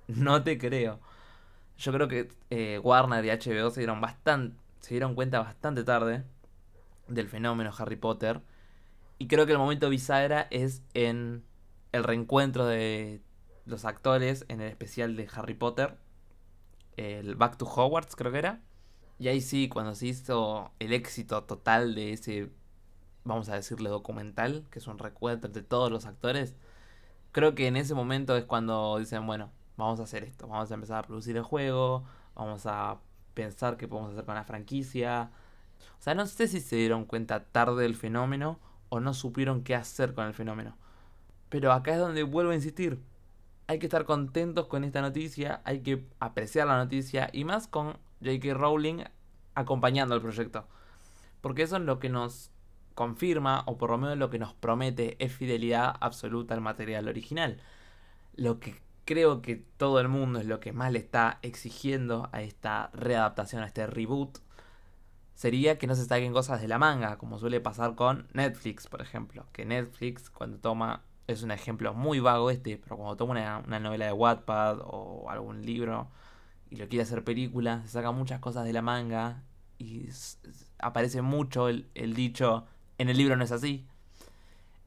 No 0.08 0.44
te 0.44 0.58
creo. 0.58 1.00
Yo 1.78 1.92
creo 1.94 2.08
que 2.08 2.30
eh, 2.50 2.80
Warner 2.84 3.24
y 3.26 3.30
HBO 3.30 3.70
se 3.70 3.82
dieron 3.82 4.02
bastante, 4.02 4.58
se 4.80 4.96
dieron 4.96 5.16
cuenta 5.16 5.40
bastante 5.40 5.84
tarde 5.84 6.24
del 7.08 7.28
fenómeno 7.28 7.72
Harry 7.78 7.96
Potter. 7.96 8.42
Y 9.20 9.28
creo 9.28 9.46
que 9.46 9.52
el 9.54 9.58
momento 9.58 9.90
bisagra 9.90 10.48
es 10.52 10.84
en 10.94 11.44
el 11.92 12.04
reencuentro 12.04 12.66
de 12.66 13.22
los 13.66 13.86
actores 13.86 14.46
en 14.48 14.62
el 14.62 14.70
especial 14.70 15.16
de 15.16 15.28
Harry 15.34 15.54
Potter. 15.54 15.98
El 16.96 17.36
Back 17.36 17.58
to 17.58 17.66
Hogwarts 17.66 18.16
creo 18.16 18.32
que 18.32 18.40
era. 18.40 18.62
Y 19.20 19.28
ahí 19.30 19.42
sí, 19.42 19.68
cuando 19.70 19.96
se 19.96 20.08
hizo 20.08 20.72
el 20.80 20.94
éxito 20.94 21.44
total 21.44 21.96
de 21.96 22.14
ese, 22.14 22.52
vamos 23.24 23.50
a 23.50 23.56
decirle, 23.56 23.90
documental, 23.90 24.66
que 24.72 24.80
es 24.80 24.88
un 24.88 25.00
recuento 25.00 25.48
de 25.48 25.64
todos 25.64 25.92
los 25.92 26.06
actores, 26.06 26.56
creo 27.32 27.56
que 27.56 27.68
en 27.68 27.78
ese 27.78 27.96
momento 27.96 28.38
es 28.38 28.46
cuando 28.46 28.98
dicen, 29.00 29.26
bueno, 29.26 29.52
vamos 29.78 30.00
a 30.00 30.04
hacer 30.04 30.24
esto, 30.24 30.48
vamos 30.48 30.70
a 30.72 30.74
empezar 30.74 31.04
a 31.04 31.08
producir 31.08 31.38
el 31.38 31.44
juego, 31.44 32.04
vamos 32.36 32.66
a 32.66 32.98
pensar 33.34 33.78
qué 33.78 33.88
podemos 33.88 34.12
hacer 34.12 34.26
con 34.26 34.36
la 34.36 34.44
franquicia, 34.44 35.32
o 36.00 36.02
sea, 36.02 36.14
no 36.16 36.26
sé 36.26 36.48
si 36.48 36.60
se 36.60 36.76
dieron 36.76 37.06
cuenta 37.06 37.46
tarde 37.46 37.84
del 37.84 37.96
fenómeno 37.96 38.60
o 38.90 39.00
no 39.00 39.14
supieron 39.14 39.64
qué 39.64 39.76
hacer 39.76 40.14
con 40.14 40.26
el 40.26 40.34
fenómeno. 40.34 40.78
Pero 41.50 41.72
acá 41.72 41.94
es 41.94 42.00
donde 42.00 42.24
vuelvo 42.24 42.52
a 42.52 42.56
insistir. 42.56 43.02
Hay 43.68 43.80
que 43.80 43.88
estar 43.88 44.06
contentos 44.06 44.68
con 44.68 44.84
esta 44.84 45.02
noticia, 45.02 45.62
hay 45.66 45.82
que 45.82 46.06
apreciar 46.20 46.68
la 46.68 46.78
noticia 46.78 47.30
y 47.34 47.44
más 47.44 47.68
con 47.68 47.98
J.K. 48.24 48.54
Rowling 48.54 49.04
acompañando 49.56 50.16
el 50.16 50.22
proyecto. 50.22 50.68
Porque 51.42 51.64
eso 51.64 51.78
es 51.78 51.84
lo 51.84 52.00
que 52.00 52.10
nos 52.10 52.52
confirma, 52.96 53.64
o 53.68 53.78
por 53.78 53.92
lo 53.92 53.98
menos 53.98 54.18
lo 54.18 54.30
que 54.30 54.40
nos 54.40 54.54
promete, 54.54 55.24
es 55.24 55.34
fidelidad 55.34 55.96
absoluta 56.00 56.54
al 56.54 56.62
material 56.62 57.08
original. 57.08 57.62
Lo 58.36 58.60
que 58.60 58.82
creo 59.08 59.42
que 59.42 59.56
todo 59.56 60.00
el 60.00 60.10
mundo 60.10 60.40
es 60.40 60.46
lo 60.46 60.60
que 60.60 60.74
más 60.74 60.92
le 60.92 61.00
está 61.00 61.40
exigiendo 61.42 62.30
a 62.34 62.42
esta 62.44 62.92
readaptación, 62.94 63.64
a 63.64 63.66
este 63.66 63.88
reboot, 63.88 64.40
sería 65.34 65.78
que 65.78 65.88
no 65.88 65.96
se 65.96 66.06
saquen 66.06 66.34
cosas 66.34 66.62
de 66.62 66.68
la 66.68 66.78
manga, 66.78 67.18
como 67.18 67.40
suele 67.40 67.62
pasar 67.62 67.96
con 67.96 68.28
Netflix, 68.34 68.88
por 68.88 69.02
ejemplo. 69.02 69.46
Que 69.54 69.66
Netflix, 69.66 70.30
cuando 70.30 70.58
toma, 70.60 71.04
es 71.28 71.42
un 71.42 71.52
ejemplo 71.52 71.94
muy 71.94 72.20
vago 72.20 72.52
este, 72.52 72.78
pero 72.78 72.98
cuando 72.98 73.16
toma 73.16 73.62
una, 73.66 73.80
novela 73.80 74.06
de 74.06 74.14
Wattpad 74.14 74.80
o 74.84 75.30
algún 75.30 75.66
libro 75.66 76.10
y 76.70 76.76
lo 76.76 76.88
quiere 76.90 77.04
hacer 77.04 77.24
película, 77.24 77.82
se 77.84 77.90
saca 77.90 78.12
muchas 78.12 78.40
cosas 78.40 78.66
de 78.66 78.74
la 78.74 78.82
manga 78.82 79.44
y 79.80 80.10
aparece 80.80 81.22
mucho 81.22 81.70
el, 81.70 81.88
el 81.96 82.14
dicho, 82.14 82.66
en 82.98 83.10
el 83.10 83.18
libro 83.18 83.38
no 83.38 83.44
es 83.44 83.52
así. 83.52 83.86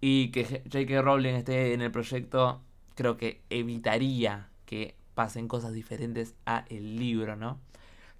Y 0.00 0.30
que 0.30 0.44
J.K. 0.44 1.02
Rowling 1.02 1.34
esté 1.34 1.74
en 1.74 1.82
el 1.82 1.90
proyecto, 1.90 2.60
creo 3.00 3.16
que 3.16 3.42
evitaría 3.48 4.50
que 4.66 4.94
pasen 5.14 5.48
cosas 5.48 5.72
diferentes 5.72 6.34
a 6.44 6.66
el 6.68 6.98
libro, 6.98 7.34
¿no? 7.34 7.58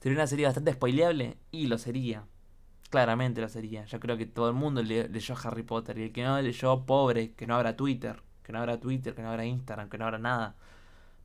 Sería 0.00 0.16
una 0.16 0.26
serie 0.26 0.46
bastante 0.46 0.72
spoileable 0.72 1.36
y 1.50 1.66
lo 1.66 1.76
sería. 1.76 2.24
Claramente 2.88 3.42
lo 3.42 3.50
sería. 3.50 3.84
Yo 3.84 4.00
creo 4.00 4.16
que 4.16 4.24
todo 4.24 4.48
el 4.48 4.54
mundo 4.54 4.82
leyó 4.82 5.34
Harry 5.44 5.64
Potter 5.64 5.98
y 5.98 6.04
el 6.04 6.12
que 6.12 6.24
no 6.24 6.40
leyó, 6.40 6.86
pobre, 6.86 7.32
que 7.34 7.46
no 7.46 7.56
abra 7.56 7.76
Twitter, 7.76 8.22
que 8.42 8.54
no 8.54 8.60
abra 8.60 8.80
Twitter, 8.80 9.14
que 9.14 9.20
no 9.20 9.28
abra 9.28 9.44
Instagram, 9.44 9.90
que 9.90 9.98
no 9.98 10.06
abra 10.06 10.18
nada. 10.18 10.56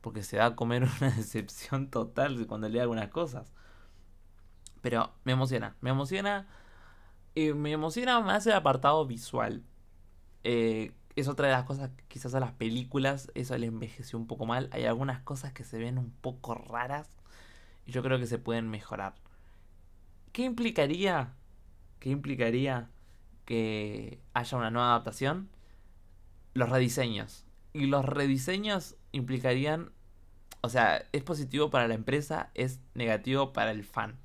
Porque 0.02 0.22
se 0.22 0.36
va 0.36 0.44
a 0.44 0.54
comer 0.54 0.82
una 1.00 1.10
decepción 1.12 1.88
total 1.88 2.46
cuando 2.46 2.68
lea 2.68 2.82
algunas 2.82 3.08
cosas. 3.08 3.54
Pero 4.82 5.14
me 5.24 5.32
emociona, 5.32 5.76
me 5.80 5.88
emociona. 5.88 6.46
Y 7.34 7.54
me 7.54 7.72
emociona 7.72 8.20
más 8.20 8.46
el 8.46 8.52
apartado 8.52 9.06
visual. 9.06 9.62
Eh, 10.44 10.92
es 11.16 11.28
otra 11.28 11.46
de 11.48 11.54
las 11.54 11.64
cosas, 11.64 11.90
quizás 12.08 12.34
a 12.34 12.40
las 12.40 12.52
películas, 12.52 13.30
eso 13.34 13.56
le 13.56 13.66
envejeció 13.66 14.18
un 14.18 14.26
poco 14.26 14.44
mal. 14.44 14.68
Hay 14.70 14.84
algunas 14.84 15.20
cosas 15.22 15.52
que 15.52 15.64
se 15.64 15.78
ven 15.78 15.98
un 15.98 16.10
poco 16.10 16.54
raras 16.54 17.08
y 17.86 17.92
yo 17.92 18.02
creo 18.02 18.18
que 18.18 18.26
se 18.26 18.38
pueden 18.38 18.68
mejorar. 18.68 19.14
¿Qué 20.32 20.42
implicaría? 20.42 21.32
¿Qué 22.00 22.10
implicaría 22.10 22.90
que 23.46 24.20
haya 24.34 24.58
una 24.58 24.70
nueva 24.70 24.90
adaptación? 24.90 25.48
Los 26.52 26.68
rediseños. 26.68 27.46
Y 27.72 27.86
los 27.86 28.04
rediseños 28.04 28.96
implicarían, 29.12 29.92
o 30.60 30.68
sea, 30.68 31.06
es 31.12 31.22
positivo 31.22 31.70
para 31.70 31.88
la 31.88 31.94
empresa, 31.94 32.50
es 32.54 32.80
negativo 32.94 33.54
para 33.54 33.70
el 33.70 33.84
fan. 33.84 34.18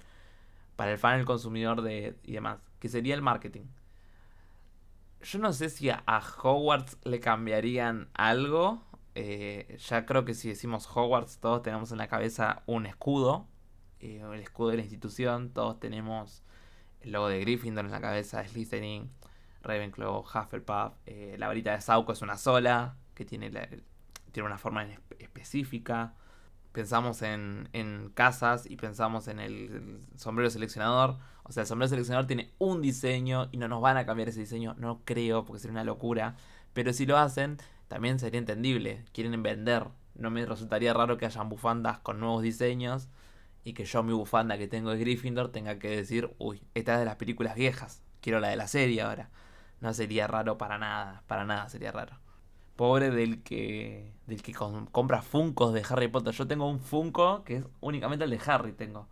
Para 0.76 0.92
el 0.92 0.98
fan, 0.98 1.20
el 1.20 1.26
consumidor 1.26 1.82
de, 1.84 2.18
y 2.24 2.34
demás. 2.34 2.60
Que 2.80 2.90
sería 2.90 3.16
el 3.16 3.22
marketing. 3.22 3.64
Yo 5.24 5.40
no 5.40 5.54
sé 5.54 5.70
si 5.70 5.90
a, 5.90 6.04
Hogwarts 6.42 6.98
le 7.04 7.20
cambiarían 7.20 8.10
algo. 8.14 8.84
Eh, 9.16 9.78
ya 9.90 10.06
creo 10.06 10.26
que 10.26 10.34
si 10.34 10.48
decimos 10.50 10.88
Hogwarts 10.88 11.40
todos 11.40 11.62
tenemos 11.62 11.92
en 11.92 11.98
la 11.98 12.08
cabeza 12.08 12.64
un 12.66 12.86
escudo. 12.86 13.48
Eh, 14.00 14.24
el 14.34 14.40
escudo 14.40 14.70
de 14.70 14.78
la 14.78 14.82
institución. 14.84 15.52
Todos 15.52 15.80
tenemos 15.80 16.44
el 17.02 17.12
logo 17.12 17.30
de 17.30 17.40
Gryffindor 17.40 17.86
en 17.86 17.92
la 17.92 18.02
cabeza, 18.02 18.46
Slytherin, 18.48 19.12
Ravenclaw, 19.64 20.20
Hufflepuff. 20.20 20.94
Eh, 21.06 21.36
la 21.38 21.48
varita 21.48 21.72
de 21.72 21.82
Sauco 21.82 22.14
es 22.14 22.22
una 22.22 22.38
sola, 22.38 22.98
que 23.14 23.26
tiene, 23.26 23.52
tiene 24.32 24.48
una 24.48 24.58
forma 24.58 24.86
específica. 25.20 26.16
Pensamos 26.72 27.22
en, 27.22 27.70
en, 27.74 28.12
casas 28.14 28.66
y 28.70 28.78
pensamos 28.78 29.28
en 29.28 29.40
el, 29.40 30.02
sombrero 30.16 30.50
seleccionador. 30.50 31.18
O 31.52 31.54
sea, 31.54 31.64
el 31.64 31.68
sombrero 31.68 31.90
seleccionador 31.90 32.28
tiene 32.28 32.54
un 32.60 32.82
diseño 32.82 33.50
y 33.52 33.58
no 33.58 33.68
nos 33.68 33.82
van 33.82 33.98
a 33.98 34.06
cambiar 34.06 34.30
ese 34.30 34.40
diseño. 34.40 34.74
No 34.78 35.02
creo, 35.04 35.44
porque 35.44 35.60
sería 35.60 35.74
una 35.74 35.84
locura. 35.84 36.38
Pero 36.72 36.94
si 36.94 37.06
lo 37.06 37.18
hacen, 37.18 37.58
también 37.90 38.20
sería 38.20 38.38
entendible. 38.40 39.04
Quieren 39.12 39.44
vender. 39.44 39.90
No 40.16 40.32
me 40.32 40.46
resultaría 40.46 40.94
raro 40.94 41.18
que 41.18 41.26
hayan 41.26 41.50
bufandas 41.50 42.00
con 42.00 42.22
nuevos 42.22 42.42
diseños 42.42 43.10
y 43.66 43.74
que 43.74 43.84
yo 43.84 44.02
mi 44.02 44.14
bufanda 44.14 44.58
que 44.58 44.70
tengo 44.70 44.92
de 44.92 45.00
Gryffindor 45.00 45.52
tenga 45.52 45.78
que 45.78 45.90
decir, 45.90 46.34
uy, 46.38 46.64
esta 46.74 46.94
es 46.94 47.00
de 47.00 47.06
las 47.06 47.18
películas 47.18 47.56
viejas, 47.56 48.02
quiero 48.22 48.40
la 48.40 48.48
de 48.48 48.56
la 48.56 48.70
serie 48.70 49.02
ahora. 49.02 49.30
No 49.82 49.94
sería 49.94 50.28
raro 50.28 50.58
para 50.58 50.78
nada, 50.78 51.24
para 51.28 51.44
nada 51.44 51.68
sería 51.68 51.92
raro. 51.92 52.16
Pobre 52.78 53.12
del 53.12 53.44
que 53.44 54.14
del 54.26 54.42
que 54.42 54.54
compra 54.54 55.22
Funcos 55.22 55.74
de 55.74 55.84
Harry 55.90 56.08
Potter. 56.08 56.34
Yo 56.34 56.48
tengo 56.48 56.70
un 56.70 56.80
Funko 56.80 57.44
que 57.44 57.58
es 57.58 57.66
únicamente 57.82 58.24
el 58.24 58.32
de 58.32 58.40
Harry 58.46 58.72
tengo. 58.72 59.10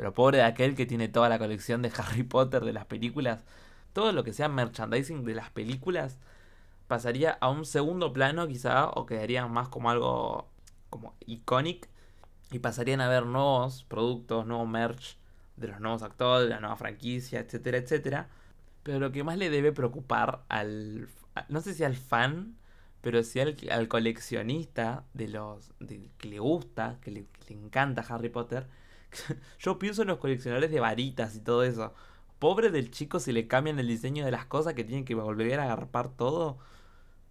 Pero 0.00 0.14
pobre 0.14 0.38
de 0.38 0.44
aquel 0.44 0.76
que 0.76 0.86
tiene 0.86 1.08
toda 1.08 1.28
la 1.28 1.38
colección 1.38 1.82
de 1.82 1.92
Harry 1.98 2.22
Potter 2.22 2.64
de 2.64 2.72
las 2.72 2.86
películas. 2.86 3.44
Todo 3.92 4.12
lo 4.12 4.24
que 4.24 4.32
sea 4.32 4.48
merchandising 4.48 5.26
de 5.26 5.34
las 5.34 5.50
películas 5.50 6.18
pasaría 6.86 7.32
a 7.32 7.50
un 7.50 7.66
segundo 7.66 8.10
plano 8.10 8.48
quizá 8.48 8.88
o 8.88 9.04
quedaría 9.04 9.46
más 9.46 9.68
como 9.68 9.90
algo 9.90 10.48
como 10.88 11.14
icónico 11.26 11.86
y 12.50 12.60
pasarían 12.60 13.02
a 13.02 13.10
ver 13.10 13.26
nuevos 13.26 13.84
productos, 13.84 14.46
nuevo 14.46 14.64
merch 14.64 15.18
de 15.56 15.68
los 15.68 15.80
nuevos 15.80 16.02
actores, 16.02 16.48
de 16.48 16.54
la 16.54 16.60
nueva 16.60 16.76
franquicia, 16.76 17.40
etcétera, 17.40 17.76
etcétera. 17.76 18.30
Pero 18.82 19.00
lo 19.00 19.12
que 19.12 19.22
más 19.22 19.36
le 19.36 19.50
debe 19.50 19.70
preocupar 19.70 20.44
al, 20.48 21.10
no 21.50 21.60
sé 21.60 21.74
si 21.74 21.84
al 21.84 21.96
fan, 21.96 22.56
pero 23.02 23.22
sí 23.22 23.38
al, 23.38 23.88
coleccionista 23.88 25.04
de 25.12 25.28
los 25.28 25.74
que 26.16 26.28
le 26.28 26.38
gusta, 26.38 26.96
que 27.02 27.10
le, 27.10 27.26
que 27.26 27.52
le 27.54 27.60
encanta 27.60 28.00
Harry 28.08 28.30
Potter. 28.30 28.66
Yo 29.58 29.78
pienso 29.78 30.02
en 30.02 30.08
los 30.08 30.18
coleccionadores 30.18 30.70
de 30.70 30.80
varitas 30.80 31.34
y 31.36 31.40
todo 31.40 31.62
eso. 31.64 31.94
Pobre 32.38 32.70
del 32.70 32.90
chico 32.90 33.20
si 33.20 33.32
le 33.32 33.46
cambian 33.46 33.78
el 33.78 33.88
diseño 33.88 34.24
de 34.24 34.30
las 34.30 34.46
cosas 34.46 34.74
que 34.74 34.84
tienen 34.84 35.04
que 35.04 35.14
volver 35.14 35.60
a 35.60 35.64
agarpar 35.64 36.08
todo. 36.08 36.58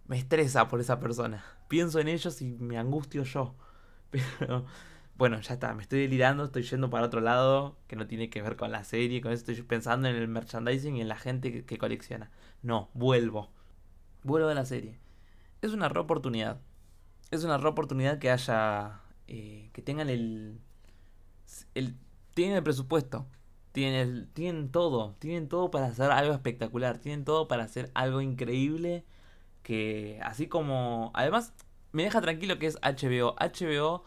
Me 0.06 0.18
estresa 0.18 0.68
por 0.68 0.80
esa 0.80 1.00
persona. 1.00 1.44
Pienso 1.68 2.00
en 2.00 2.08
ellos 2.08 2.40
y 2.42 2.56
me 2.58 2.78
angustio 2.78 3.24
yo. 3.24 3.54
Pero 4.10 4.66
bueno, 5.20 5.38
ya 5.42 5.52
está, 5.52 5.74
me 5.74 5.82
estoy 5.82 6.00
delirando, 6.00 6.44
estoy 6.44 6.62
yendo 6.62 6.88
para 6.88 7.04
otro 7.04 7.20
lado 7.20 7.76
que 7.88 7.94
no 7.94 8.06
tiene 8.06 8.30
que 8.30 8.40
ver 8.40 8.56
con 8.56 8.72
la 8.72 8.84
serie, 8.84 9.20
con 9.20 9.32
eso 9.32 9.40
estoy 9.40 9.62
pensando 9.66 10.08
en 10.08 10.16
el 10.16 10.28
merchandising 10.28 10.96
y 10.96 11.02
en 11.02 11.08
la 11.08 11.16
gente 11.16 11.62
que, 11.66 11.76
colecciona. 11.76 12.30
No, 12.62 12.88
vuelvo. 12.94 13.50
Vuelvo 14.22 14.48
a 14.48 14.54
la 14.54 14.64
serie. 14.64 14.98
Es 15.60 15.72
una 15.72 15.90
re 15.90 16.00
oportunidad. 16.00 16.62
Es 17.30 17.44
una 17.44 17.58
re 17.58 17.68
oportunidad 17.68 18.18
que 18.18 18.30
haya. 18.30 19.02
Eh, 19.28 19.68
que 19.74 19.82
tengan 19.82 20.08
el. 20.08 20.58
El 21.74 21.96
tienen 22.34 22.56
el 22.56 22.62
presupuesto. 22.62 23.26
Tienen, 23.72 24.28
tienen 24.32 24.70
todo. 24.70 25.14
Tienen 25.18 25.48
todo 25.48 25.70
para 25.70 25.86
hacer 25.86 26.10
algo 26.10 26.32
espectacular. 26.32 26.98
Tienen 26.98 27.24
todo 27.24 27.48
para 27.48 27.64
hacer 27.64 27.90
algo 27.94 28.20
increíble. 28.20 29.04
Que 29.62 30.20
así 30.22 30.46
como. 30.48 31.10
Además, 31.14 31.52
me 31.92 32.04
deja 32.04 32.20
tranquilo 32.20 32.58
que 32.58 32.66
es 32.66 32.78
HBO. 32.80 33.36
HBO 33.36 34.04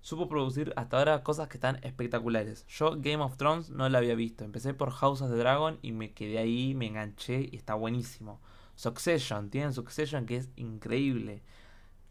supo 0.00 0.28
producir 0.28 0.72
hasta 0.76 0.98
ahora 0.98 1.22
cosas 1.22 1.48
que 1.48 1.56
están 1.56 1.78
espectaculares. 1.82 2.66
Yo 2.68 2.96
Game 2.98 3.22
of 3.22 3.36
Thrones 3.36 3.70
no 3.70 3.88
la 3.88 3.98
había 3.98 4.14
visto. 4.14 4.44
Empecé 4.44 4.74
por 4.74 4.90
House 4.90 5.22
of 5.22 5.30
the 5.30 5.36
Dragon 5.36 5.78
y 5.82 5.92
me 5.92 6.12
quedé 6.12 6.38
ahí, 6.38 6.74
me 6.74 6.86
enganché 6.86 7.48
y 7.50 7.56
está 7.56 7.74
buenísimo. 7.74 8.40
Succession, 8.76 9.50
tienen 9.50 9.72
Succession 9.72 10.26
que 10.26 10.36
es 10.36 10.50
increíble. 10.56 11.42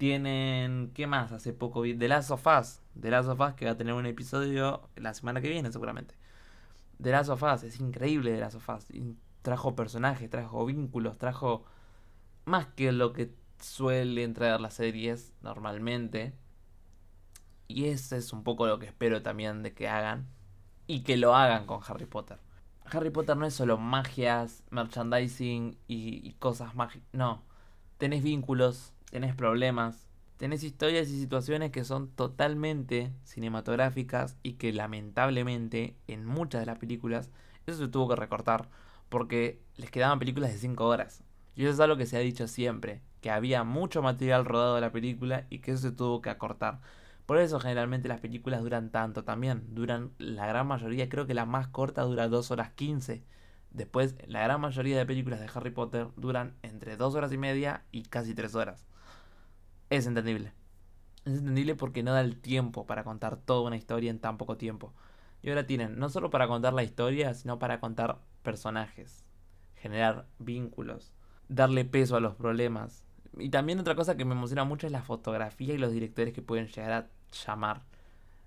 Tienen, 0.03 0.91
¿qué 0.93 1.07
más? 1.07 1.31
Hace 1.31 1.53
poco 1.53 1.79
vi 1.79 1.93
The 1.93 2.09
Last 2.09 2.29
of 2.29 2.45
Us. 2.45 2.81
The 2.99 3.09
Last 3.09 3.29
of 3.29 3.39
Us 3.39 3.53
que 3.53 3.63
va 3.63 3.71
a 3.71 3.77
tener 3.77 3.93
un 3.93 4.05
episodio 4.05 4.89
la 4.97 5.13
semana 5.13 5.39
que 5.39 5.47
viene 5.47 5.71
seguramente. 5.71 6.13
The 7.01 7.11
Last 7.11 7.29
of 7.29 7.41
Us, 7.41 7.63
es 7.63 7.79
increíble 7.79 8.33
The 8.33 8.41
Last 8.41 8.55
of 8.55 8.67
Us. 8.67 8.87
trajo 9.43 9.77
personajes, 9.77 10.29
trajo 10.29 10.65
vínculos, 10.65 11.17
trajo 11.17 11.63
más 12.43 12.67
que 12.67 12.91
lo 12.91 13.13
que 13.13 13.33
suelen 13.61 14.33
traer 14.33 14.59
las 14.59 14.73
series 14.73 15.31
normalmente 15.41 16.33
y 17.69 17.85
ese 17.85 18.17
es 18.17 18.33
un 18.33 18.43
poco 18.43 18.67
lo 18.67 18.79
que 18.79 18.87
espero 18.87 19.21
también 19.21 19.63
de 19.63 19.73
que 19.73 19.87
hagan. 19.87 20.27
Y 20.85 21.03
que 21.03 21.15
lo 21.15 21.33
hagan 21.33 21.65
con 21.65 21.79
Harry 21.87 22.07
Potter. 22.07 22.39
Harry 22.91 23.09
Potter 23.09 23.37
no 23.37 23.45
es 23.45 23.53
solo 23.53 23.77
magias, 23.77 24.63
merchandising 24.69 25.77
y, 25.87 26.33
cosas 26.39 26.75
mágicas. 26.75 27.07
No. 27.13 27.41
Tenés 27.97 28.21
vínculos, 28.21 28.92
tenés 29.13 29.35
problemas, 29.35 30.07
tenés 30.37 30.63
historias 30.63 31.07
y 31.07 31.19
situaciones 31.19 31.69
que 31.69 31.83
son 31.83 32.07
totalmente 32.07 33.13
cinematográficas 33.25 34.37
y 34.41 34.53
que 34.53 34.73
lamentablemente 34.73 35.95
en 36.07 36.25
muchas 36.25 36.61
de 36.61 36.65
las 36.65 36.79
películas 36.79 37.29
eso 37.67 37.77
se 37.77 37.87
tuvo 37.89 38.09
que 38.09 38.15
recortar 38.15 38.69
porque 39.09 39.61
les 39.75 39.91
quedaban 39.91 40.17
películas 40.17 40.51
de 40.51 40.57
5 40.57 40.87
horas. 40.87 41.23
Y 41.55 41.61
eso 41.61 41.73
es 41.73 41.79
algo 41.79 41.95
que 41.95 42.07
se 42.07 42.17
ha 42.17 42.21
dicho 42.21 42.47
siempre, 42.47 43.03
que 43.21 43.29
había 43.29 43.63
mucho 43.63 44.01
material 44.01 44.45
rodado 44.45 44.73
de 44.73 44.81
la 44.81 44.91
película 44.91 45.45
y 45.51 45.59
que 45.59 45.73
eso 45.73 45.83
se 45.83 45.91
tuvo 45.91 46.23
que 46.23 46.31
acortar. 46.31 46.79
Por 47.27 47.37
eso 47.37 47.59
generalmente 47.59 48.07
las 48.07 48.19
películas 48.19 48.63
duran 48.63 48.89
tanto 48.89 49.23
también. 49.23 49.75
Duran 49.75 50.09
la 50.17 50.47
gran 50.47 50.65
mayoría, 50.65 51.07
creo 51.07 51.27
que 51.27 51.35
la 51.35 51.45
más 51.45 51.67
corta 51.67 52.01
dura 52.01 52.29
2 52.29 52.49
horas 52.49 52.71
15. 52.71 53.23
Después, 53.69 54.15
la 54.25 54.41
gran 54.41 54.59
mayoría 54.59 54.97
de 54.97 55.05
películas 55.05 55.39
de 55.39 55.51
Harry 55.53 55.69
Potter 55.69 56.07
duran 56.15 56.55
entre 56.63 56.97
2 56.97 57.13
horas 57.13 57.31
y 57.31 57.37
media 57.37 57.83
y 57.91 58.01
casi 58.01 58.33
3 58.33 58.55
horas. 58.55 58.87
Es 59.95 60.07
entendible. 60.07 60.53
Es 61.23 61.33
entendible 61.37 61.75
porque 61.75 62.01
no 62.01 62.13
da 62.13 62.21
el 62.21 62.39
tiempo 62.39 62.85
para 62.85 63.03
contar 63.03 63.37
toda 63.37 63.67
una 63.67 63.77
historia 63.77 64.09
en 64.09 64.19
tan 64.19 64.37
poco 64.37 64.57
tiempo. 64.57 64.91
Y 65.43 65.49
ahora 65.49 65.67
tienen 65.67 65.99
no 65.99 66.09
solo 66.09 66.29
para 66.31 66.47
contar 66.47 66.73
la 66.73 66.83
historia, 66.83 67.33
sino 67.35 67.59
para 67.59 67.79
contar 67.79 68.17
personajes, 68.41 69.23
generar 69.75 70.25
vínculos, 70.39 71.13
darle 71.47 71.85
peso 71.85 72.15
a 72.15 72.21
los 72.21 72.33
problemas, 72.33 73.05
y 73.37 73.49
también 73.49 73.79
otra 73.79 73.95
cosa 73.95 74.17
que 74.17 74.25
me 74.25 74.33
emociona 74.33 74.63
mucho 74.63 74.87
es 74.87 74.93
la 74.93 75.03
fotografía 75.03 75.73
y 75.73 75.77
los 75.77 75.91
directores 75.91 76.33
que 76.33 76.41
pueden 76.41 76.67
llegar 76.67 76.91
a 76.91 77.07
llamar. 77.45 77.81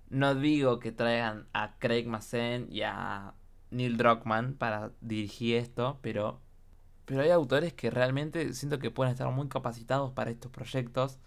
No 0.09 0.35
digo 0.35 0.79
que 0.79 0.91
traigan 0.91 1.47
a 1.53 1.77
Craig 1.79 2.07
Mazin 2.07 2.67
y 2.71 2.81
a 2.81 3.33
Neil 3.71 3.97
Druckmann 3.97 4.53
para 4.53 4.91
dirigir 5.01 5.57
esto, 5.57 5.99
pero, 6.01 6.39
pero 7.05 7.21
hay 7.21 7.31
autores 7.31 7.73
que 7.73 7.89
realmente 7.89 8.53
siento 8.53 8.79
que 8.79 8.91
pueden 8.91 9.11
estar 9.11 9.29
muy 9.31 9.47
capacitados 9.49 10.11
para 10.11 10.31
estos 10.31 10.51
proyectos. 10.51 11.19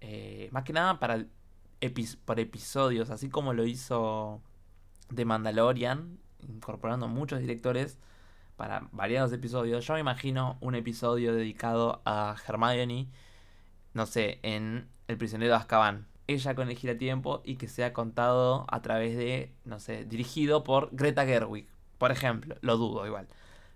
Eh, 0.00 0.48
más 0.52 0.64
que 0.64 0.72
nada 0.72 0.98
para 0.98 1.26
por 2.24 2.40
episodios, 2.40 3.10
así 3.10 3.28
como 3.28 3.52
lo 3.52 3.64
hizo 3.66 4.40
The 5.14 5.24
Mandalorian, 5.24 6.18
incorporando 6.48 7.08
muchos 7.08 7.40
directores 7.40 7.98
para 8.56 8.88
variados 8.92 9.32
episodios. 9.32 9.86
Yo 9.86 9.94
me 9.94 10.00
imagino 10.00 10.56
un 10.60 10.74
episodio 10.74 11.34
dedicado 11.34 12.02
a 12.04 12.36
Hermione, 12.46 13.08
no 13.94 14.06
sé, 14.06 14.40
en 14.42 14.88
El 15.08 15.18
prisionero 15.18 15.52
de 15.52 15.58
Azkaban. 15.58 16.06
Ella 16.28 16.54
con 16.54 16.68
el 16.68 16.76
giratiempo 16.76 17.42
y 17.44 17.56
que 17.56 17.68
sea 17.68 17.92
contado 17.92 18.66
a 18.68 18.82
través 18.82 19.16
de, 19.16 19.52
no 19.64 19.78
sé, 19.78 20.04
dirigido 20.04 20.64
por 20.64 20.88
Greta 20.92 21.24
Gerwig, 21.24 21.68
por 21.98 22.10
ejemplo. 22.10 22.56
Lo 22.62 22.76
dudo 22.76 23.06
igual. 23.06 23.28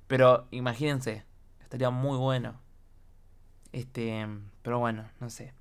Pero 0.08 0.48
imagínense, 0.50 1.24
estaría 1.60 1.90
muy 1.90 2.18
bueno. 2.18 2.60
Este, 3.72 4.26
pero 4.62 4.80
bueno, 4.80 5.08
no 5.20 5.30
sé. 5.30 5.52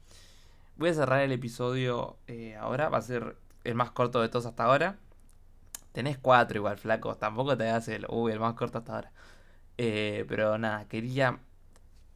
Voy 0.80 0.92
a 0.92 0.94
cerrar 0.94 1.20
el 1.20 1.34
episodio 1.34 2.16
eh, 2.28 2.56
ahora, 2.56 2.88
va 2.88 3.00
a 3.00 3.02
ser 3.02 3.36
el 3.66 3.76
más 3.76 3.92
corto 3.92 4.22
de 4.22 4.30
todos 4.30 4.46
hasta 4.46 4.64
ahora. 4.64 4.98
Tenés 5.92 6.18
cuatro 6.18 6.58
igual, 6.58 6.78
flaco. 6.78 7.16
Tampoco 7.16 7.58
te 7.58 7.68
hagas 7.68 7.90
el, 7.90 8.06
uy, 8.08 8.32
el 8.32 8.40
más 8.40 8.54
corto 8.54 8.78
hasta 8.78 8.96
ahora. 8.96 9.12
Eh, 9.78 10.24
pero 10.30 10.58
nada, 10.58 10.88
quería 10.88 11.40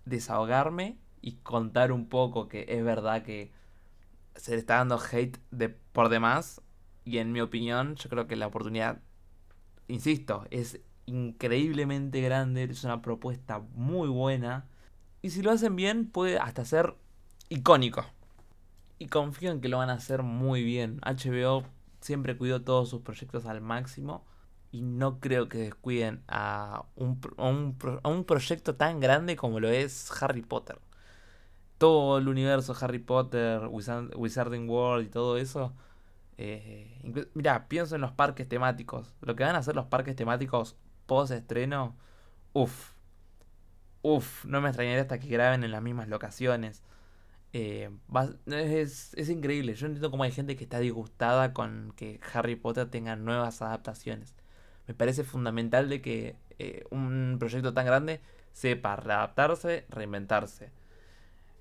desahogarme 0.05 0.97
y 1.21 1.33
contar 1.43 1.91
un 1.91 2.07
poco 2.07 2.47
que 2.47 2.65
es 2.69 2.85
verdad 2.85 3.23
que 3.23 3.51
se 4.37 4.51
le 4.51 4.59
está 4.59 4.77
dando 4.77 4.97
hate 4.97 5.39
de, 5.51 5.67
por 5.67 6.07
demás. 6.07 6.61
Y 7.03 7.17
en 7.17 7.33
mi 7.33 7.41
opinión, 7.41 7.95
yo 7.95 8.09
creo 8.09 8.27
que 8.27 8.37
la 8.37 8.47
oportunidad, 8.47 9.01
insisto, 9.89 10.45
es 10.51 10.79
increíblemente 11.05 12.21
grande. 12.21 12.63
Es 12.63 12.85
una 12.85 13.01
propuesta 13.01 13.59
muy 13.75 14.07
buena. 14.07 14.69
Y 15.21 15.31
si 15.31 15.41
lo 15.41 15.51
hacen 15.51 15.75
bien, 15.75 16.09
puede 16.09 16.39
hasta 16.39 16.63
ser 16.63 16.95
icónico. 17.49 18.05
Y 18.99 19.07
confío 19.07 19.51
en 19.51 19.61
que 19.61 19.69
lo 19.69 19.77
van 19.79 19.89
a 19.89 19.93
hacer 19.93 20.23
muy 20.23 20.63
bien. 20.63 20.99
HBO 21.01 21.63
siempre 21.99 22.37
cuidó 22.37 22.61
todos 22.61 22.89
sus 22.89 23.01
proyectos 23.01 23.45
al 23.45 23.61
máximo 23.61 24.25
y 24.71 24.81
no 24.81 25.19
creo 25.19 25.49
que 25.49 25.59
descuiden 25.59 26.23
a 26.27 26.85
un, 26.95 27.21
a 28.03 28.09
un, 28.09 28.25
proyecto 28.25 28.75
tan 28.75 28.99
grande 28.99 29.35
como 29.35 29.59
lo 29.59 29.69
es 29.69 30.11
Harry 30.21 30.41
Potter. 30.41 30.79
Todo 31.77 32.17
el 32.17 32.27
universo 32.27 32.75
Harry 32.81 32.99
Potter, 32.99 33.61
Wizarding 33.69 34.69
World 34.69 35.05
y 35.05 35.09
todo 35.09 35.37
eso. 35.37 35.73
Eh, 36.37 36.99
mira, 37.35 37.67
pienso 37.67 37.95
en 37.95 38.01
los 38.01 38.11
parques 38.13 38.49
temáticos. 38.49 39.15
Lo 39.21 39.35
que 39.35 39.43
van 39.43 39.55
a 39.55 39.59
hacer 39.59 39.75
los 39.75 39.85
parques 39.85 40.15
temáticos 40.15 40.75
post 41.05 41.31
estreno. 41.31 41.95
Uff. 42.53 42.93
Uff, 44.01 44.45
no 44.45 44.59
me 44.59 44.69
extrañaría 44.69 45.01
hasta 45.01 45.19
que 45.19 45.27
graben 45.27 45.63
en 45.63 45.71
las 45.71 45.81
mismas 45.81 46.07
locaciones. 46.07 46.83
Eh, 47.53 47.91
es, 48.67 49.29
increíble. 49.29 49.75
Yo 49.75 49.85
entiendo 49.85 50.09
cómo 50.11 50.23
hay 50.23 50.31
gente 50.31 50.55
que 50.55 50.63
está 50.63 50.79
disgustada 50.79 51.53
con 51.53 51.93
que 51.95 52.19
Harry 52.33 52.55
Potter 52.55 52.89
tenga 52.89 53.15
nuevas 53.15 53.61
adaptaciones. 53.61 54.35
Me 54.87 54.95
parece 54.95 55.23
fundamental 55.23 55.87
de 55.87 56.01
que 56.01 56.35
eh, 56.59 56.83
un 56.89 57.37
proyecto 57.39 57.73
tan 57.73 57.85
grande 57.85 58.21
sepa 58.51 58.95
readaptarse, 58.95 59.85
reinventarse. 59.89 60.71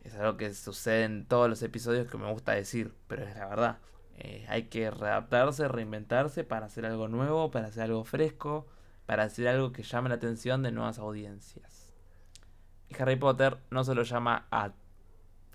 Es 0.03 0.15
algo 0.17 0.37
que 0.37 0.53
sucede 0.55 1.05
en 1.05 1.27
todos 1.27 1.49
los 1.49 1.63
episodios 1.63 2.11
que 2.11 2.19
me 2.19 2.31
gusta 2.33 2.53
decir, 2.53 2.95
pero 3.07 3.25
es 3.25 3.37
la 3.37 3.47
verdad. 3.47 3.79
Eh, 4.17 4.47
hay 4.49 4.65
que 4.65 4.91
readaptarse, 4.91 5.69
reinventarse 5.69 6.43
para 6.45 6.67
hacer 6.67 6.87
algo 6.87 7.09
nuevo, 7.09 7.51
para 7.51 7.69
hacer 7.69 7.85
algo 7.85 8.05
fresco, 8.05 8.67
para 9.07 9.25
hacer 9.25 9.47
algo 9.49 9.73
que 9.73 9.83
llame 9.83 10.09
la 10.09 10.17
atención 10.17 10.63
de 10.63 10.73
nuevas 10.73 10.99
audiencias. 10.99 11.93
Y 12.89 13.01
Harry 13.01 13.17
Potter 13.17 13.59
no 13.71 13.85
solo 13.85 14.03
llama 14.03 14.47
a 14.51 14.73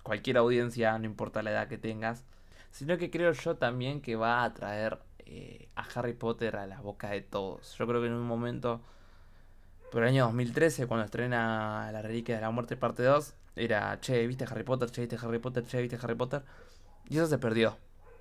cualquier 0.07 0.37
audiencia, 0.37 0.97
no 0.97 1.05
importa 1.05 1.43
la 1.43 1.51
edad 1.51 1.67
que 1.67 1.77
tengas, 1.77 2.23
sino 2.71 2.97
que 2.97 3.11
creo 3.11 3.33
yo 3.33 3.57
también 3.57 4.01
que 4.01 4.15
va 4.15 4.43
a 4.43 4.53
traer 4.53 4.99
eh, 5.25 5.67
a 5.75 5.85
Harry 5.93 6.13
Potter 6.13 6.55
a 6.55 6.65
la 6.65 6.79
boca 6.79 7.09
de 7.09 7.21
todos. 7.21 7.75
Yo 7.77 7.85
creo 7.85 8.01
que 8.01 8.07
en 8.07 8.13
un 8.13 8.25
momento, 8.25 8.81
por 9.91 10.03
el 10.03 10.09
año 10.09 10.23
2013, 10.25 10.87
cuando 10.87 11.05
estrena 11.05 11.91
La 11.91 12.01
Reliquia 12.01 12.35
de 12.35 12.41
la 12.41 12.51
Muerte 12.51 12.77
parte 12.77 13.03
2, 13.03 13.33
era, 13.57 13.99
che, 13.99 14.25
viste 14.27 14.45
Harry 14.45 14.63
Potter, 14.63 14.89
che, 14.89 15.01
viste 15.01 15.17
Harry 15.21 15.39
Potter, 15.39 15.65
che, 15.65 15.81
viste 15.81 15.99
Harry 16.01 16.15
Potter. 16.15 16.43
Y 17.09 17.17
eso 17.17 17.27
se 17.27 17.37
perdió. 17.37 17.77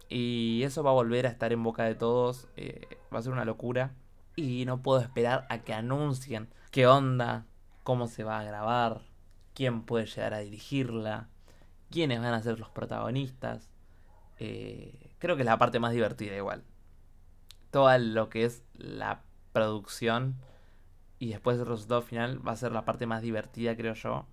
Y 0.08 0.62
eso 0.64 0.82
va 0.82 0.90
a 0.90 0.94
volver 0.94 1.26
a 1.26 1.30
estar 1.30 1.52
en 1.52 1.62
boca 1.62 1.84
de 1.84 1.94
todos. 1.94 2.48
Eh, 2.56 2.98
va 3.14 3.20
a 3.20 3.22
ser 3.22 3.32
una 3.32 3.44
locura. 3.44 3.92
Y 4.34 4.64
no 4.66 4.82
puedo 4.82 5.00
esperar 5.00 5.46
a 5.50 5.58
que 5.58 5.72
anuncien 5.72 6.48
qué 6.72 6.86
onda, 6.88 7.46
cómo 7.84 8.08
se 8.08 8.24
va 8.24 8.40
a 8.40 8.44
grabar, 8.44 9.02
quién 9.54 9.82
puede 9.82 10.06
llegar 10.06 10.34
a 10.34 10.40
dirigirla, 10.40 11.28
quiénes 11.90 12.20
van 12.20 12.34
a 12.34 12.42
ser 12.42 12.58
los 12.58 12.70
protagonistas. 12.70 13.68
Eh, 14.38 15.10
creo 15.18 15.36
que 15.36 15.42
es 15.42 15.46
la 15.46 15.58
parte 15.58 15.78
más 15.78 15.92
divertida 15.92 16.36
igual. 16.36 16.64
Todo 17.70 17.96
lo 17.98 18.28
que 18.28 18.44
es 18.44 18.62
la 18.74 19.22
producción 19.52 20.36
y 21.18 21.30
después 21.30 21.58
el 21.58 21.66
resultado 21.66 22.02
final 22.02 22.46
va 22.46 22.52
a 22.52 22.56
ser 22.56 22.72
la 22.72 22.84
parte 22.84 23.06
más 23.06 23.22
divertida, 23.22 23.76
creo 23.76 23.94
yo. 23.94 24.26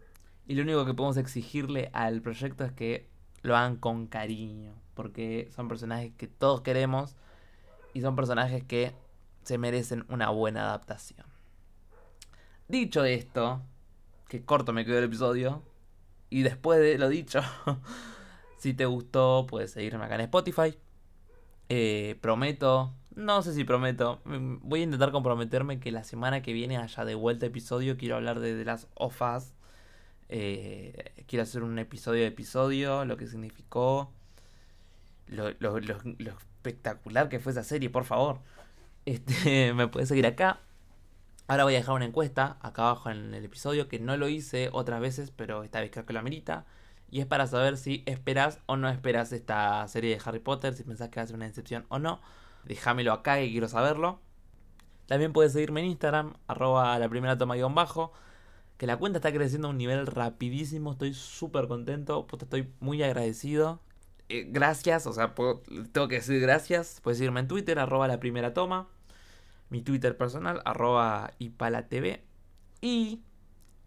Y 0.45 0.55
lo 0.55 0.63
único 0.63 0.85
que 0.85 0.93
podemos 0.93 1.17
exigirle 1.17 1.89
al 1.93 2.21
proyecto 2.21 2.65
es 2.65 2.73
que 2.73 3.09
lo 3.41 3.55
hagan 3.55 3.77
con 3.77 4.07
cariño, 4.07 4.73
porque 4.93 5.49
son 5.55 5.67
personajes 5.67 6.13
que 6.17 6.27
todos 6.27 6.61
queremos 6.61 7.15
y 7.93 8.01
son 8.01 8.15
personajes 8.15 8.63
que 8.63 8.93
se 9.43 9.57
merecen 9.57 10.05
una 10.09 10.29
buena 10.29 10.63
adaptación. 10.63 11.25
Dicho 12.67 13.03
esto, 13.03 13.61
que 14.27 14.43
corto 14.43 14.73
me 14.73 14.85
quedó 14.85 14.97
el 14.97 15.05
episodio, 15.05 15.61
y 16.34 16.41
después 16.41 16.80
de 16.80 16.98
lo 16.98 17.10
dicho, 17.10 17.41
si 18.58 18.74
te 18.74 18.88
gustó, 18.88 19.46
puedes 19.48 19.69
seguirme 19.69 20.04
acá 20.04 20.15
en 20.15 20.22
Spotify. 20.22 20.76
Eh, 21.69 22.17
prometo, 22.22 22.91
no 23.15 23.43
sé 23.43 23.54
si 23.54 23.63
prometo, 23.63 24.19
mm, 24.26 24.56
voy 24.63 24.80
a 24.80 24.84
intentar 24.84 25.12
comprometerme 25.12 25.80
que 25.80 25.91
la 25.91 26.04
semana 26.04 26.41
que 26.41 26.52
viene 26.52 26.78
haya 26.78 27.06
de 27.06 27.13
vuelta 27.13 27.46
episodio. 27.46 27.98
Quiero 27.98 28.15
hablar 28.15 28.39
de, 28.39 28.65
las 28.65 28.88
OFAS. 28.96 29.54
Eh, 30.30 31.24
quiero 31.28 31.43
hacer 31.43 31.62
un 31.62 31.78
episodio 31.78 32.22
de 32.22 32.30
episodio, 32.30 33.06
lo 33.06 33.15
que 33.15 33.28
significó, 33.28 34.12
lo, 35.28 35.50
espectacular 35.50 37.30
que 37.30 37.39
fue 37.39 37.52
esa 37.52 37.63
serie, 37.63 37.91
por 37.91 38.06
favor. 38.06 38.39
Este, 39.06 39.72
me 39.76 39.88
puedes 39.88 40.10
seguir 40.10 40.26
acá. 40.26 40.62
Ahora 41.47 41.65
voy 41.65 41.75
a 41.75 41.77
dejar 41.79 41.95
una 41.95 42.06
encuesta 42.06 42.58
acá 42.62 42.84
abajo 42.84 43.10
en 43.10 43.34
el 43.34 43.43
episodio 43.43 43.89
que 43.89 43.99
no 43.99 44.15
lo 44.15 44.29
hice 44.29 44.69
otras 44.71 45.01
veces, 45.01 45.32
pero 45.32 45.63
esta 45.63 45.82
vez 45.82 45.91
creo 45.91 46.06
que 46.06 46.13
lo 46.13 46.19
amerita. 46.19 46.65
Y 47.12 47.19
es 47.19 47.25
para 47.25 47.47
saber 47.47 47.77
si 47.77 48.03
esperas 48.06 48.60
o 48.65 48.77
no 48.77 48.89
esperas 48.89 49.32
esta 49.34 49.88
serie 49.88 50.15
de 50.15 50.21
Harry 50.25 50.39
Potter, 50.39 50.73
si 50.73 50.84
pensás 50.84 51.10
que 51.10 51.19
va 51.19 51.23
a 51.23 51.27
ser 51.27 51.36
una 51.36 51.45
decepción 51.45 51.86
o 51.89 51.99
no. 51.99 52.21
Déjamelo 52.63 53.12
acá 53.13 53.38
que 53.38 53.51
quiero 53.51 53.67
saberlo. 53.67 54.19
También 55.06 55.34
puedes 55.34 55.53
seguirme 55.53 55.82
en 55.82 55.88
Instagram, 55.88 56.34
arroba 56.47 56.97
la 56.97 57.10
primera 57.10 57.38
toma 57.38 57.56
guion 57.56 57.75
bajo. 57.75 58.13
Que 58.77 58.88
la 58.88 58.97
cuenta 58.97 59.19
está 59.19 59.32
creciendo 59.32 59.67
a 59.67 59.71
un 59.71 59.77
nivel 59.77 60.08
rapidísimo. 60.08 60.93
Estoy 60.93 61.13
súper 61.13 61.67
contento. 61.67 62.25
estoy 62.41 62.69
muy 62.79 63.03
agradecido. 63.03 63.79
Eh, 64.29 64.47
gracias, 64.49 65.06
o 65.06 65.13
sea, 65.13 65.36
tengo 65.36 66.08
que 66.08 66.15
decir 66.15 66.39
gracias. 66.39 66.99
Puedes 67.03 67.17
seguirme 67.17 67.41
en 67.41 67.47
Twitter, 67.47 67.77
arroba 67.79 68.08
la 68.08 68.19
primera 68.19 68.53
toma. 68.53 68.88
Mi 69.73 69.81
Twitter 69.81 70.15
personal, 70.15 70.62
arroba 70.65 71.31
ipalatv. 71.39 72.19
Y, 72.79 73.23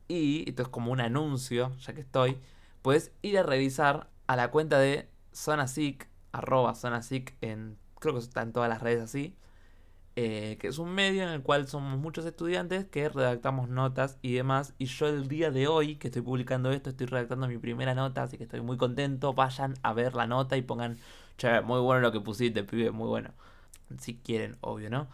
y, 0.08 0.44
esto 0.48 0.62
es 0.62 0.68
como 0.68 0.90
un 0.90 1.00
anuncio, 1.00 1.76
ya 1.76 1.94
que 1.94 2.00
estoy, 2.00 2.40
puedes 2.82 3.12
ir 3.22 3.38
a 3.38 3.44
revisar 3.44 4.10
a 4.26 4.34
la 4.34 4.50
cuenta 4.50 4.80
de 4.80 5.08
ZonaSic, 5.32 6.08
arroba 6.32 6.74
ZonaSic 6.74 7.36
en, 7.40 7.78
creo 8.00 8.14
que 8.14 8.18
están 8.20 8.52
todas 8.52 8.68
las 8.68 8.82
redes 8.82 9.00
así. 9.00 9.36
Eh, 10.16 10.56
que 10.58 10.66
es 10.66 10.78
un 10.78 10.92
medio 10.92 11.22
en 11.22 11.28
el 11.28 11.42
cual 11.42 11.68
somos 11.68 11.96
muchos 12.00 12.26
estudiantes 12.26 12.86
que 12.86 13.08
redactamos 13.08 13.68
notas 13.68 14.18
y 14.22 14.32
demás. 14.32 14.74
Y 14.78 14.86
yo 14.86 15.06
el 15.06 15.28
día 15.28 15.52
de 15.52 15.68
hoy 15.68 15.96
que 15.96 16.08
estoy 16.08 16.22
publicando 16.22 16.72
esto, 16.72 16.90
estoy 16.90 17.06
redactando 17.06 17.46
mi 17.46 17.58
primera 17.58 17.94
nota, 17.94 18.24
así 18.24 18.38
que 18.38 18.42
estoy 18.44 18.60
muy 18.60 18.76
contento. 18.76 19.34
Vayan 19.34 19.74
a 19.82 19.92
ver 19.92 20.16
la 20.16 20.26
nota 20.26 20.56
y 20.56 20.62
pongan, 20.62 20.98
che, 21.36 21.60
muy 21.60 21.78
bueno 21.78 22.00
lo 22.00 22.10
que 22.10 22.20
pusiste, 22.20 22.64
pibe, 22.64 22.90
muy 22.90 23.06
bueno. 23.06 23.30
Si 23.98 24.16
quieren, 24.16 24.56
obvio, 24.62 24.90
¿no? 24.90 25.06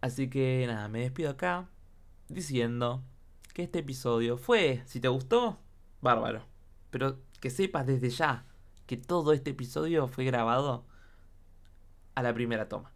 Así 0.00 0.28
que 0.28 0.64
nada, 0.66 0.88
me 0.88 1.00
despido 1.00 1.30
acá 1.30 1.68
diciendo 2.28 3.02
que 3.54 3.62
este 3.64 3.80
episodio 3.80 4.36
fue, 4.36 4.82
si 4.86 5.00
te 5.00 5.08
gustó, 5.08 5.58
bárbaro. 6.00 6.42
Pero 6.90 7.18
que 7.40 7.50
sepas 7.50 7.86
desde 7.86 8.10
ya 8.10 8.44
que 8.86 8.96
todo 8.96 9.32
este 9.32 9.50
episodio 9.50 10.06
fue 10.08 10.24
grabado 10.24 10.84
a 12.14 12.22
la 12.22 12.34
primera 12.34 12.68
toma. 12.68 12.95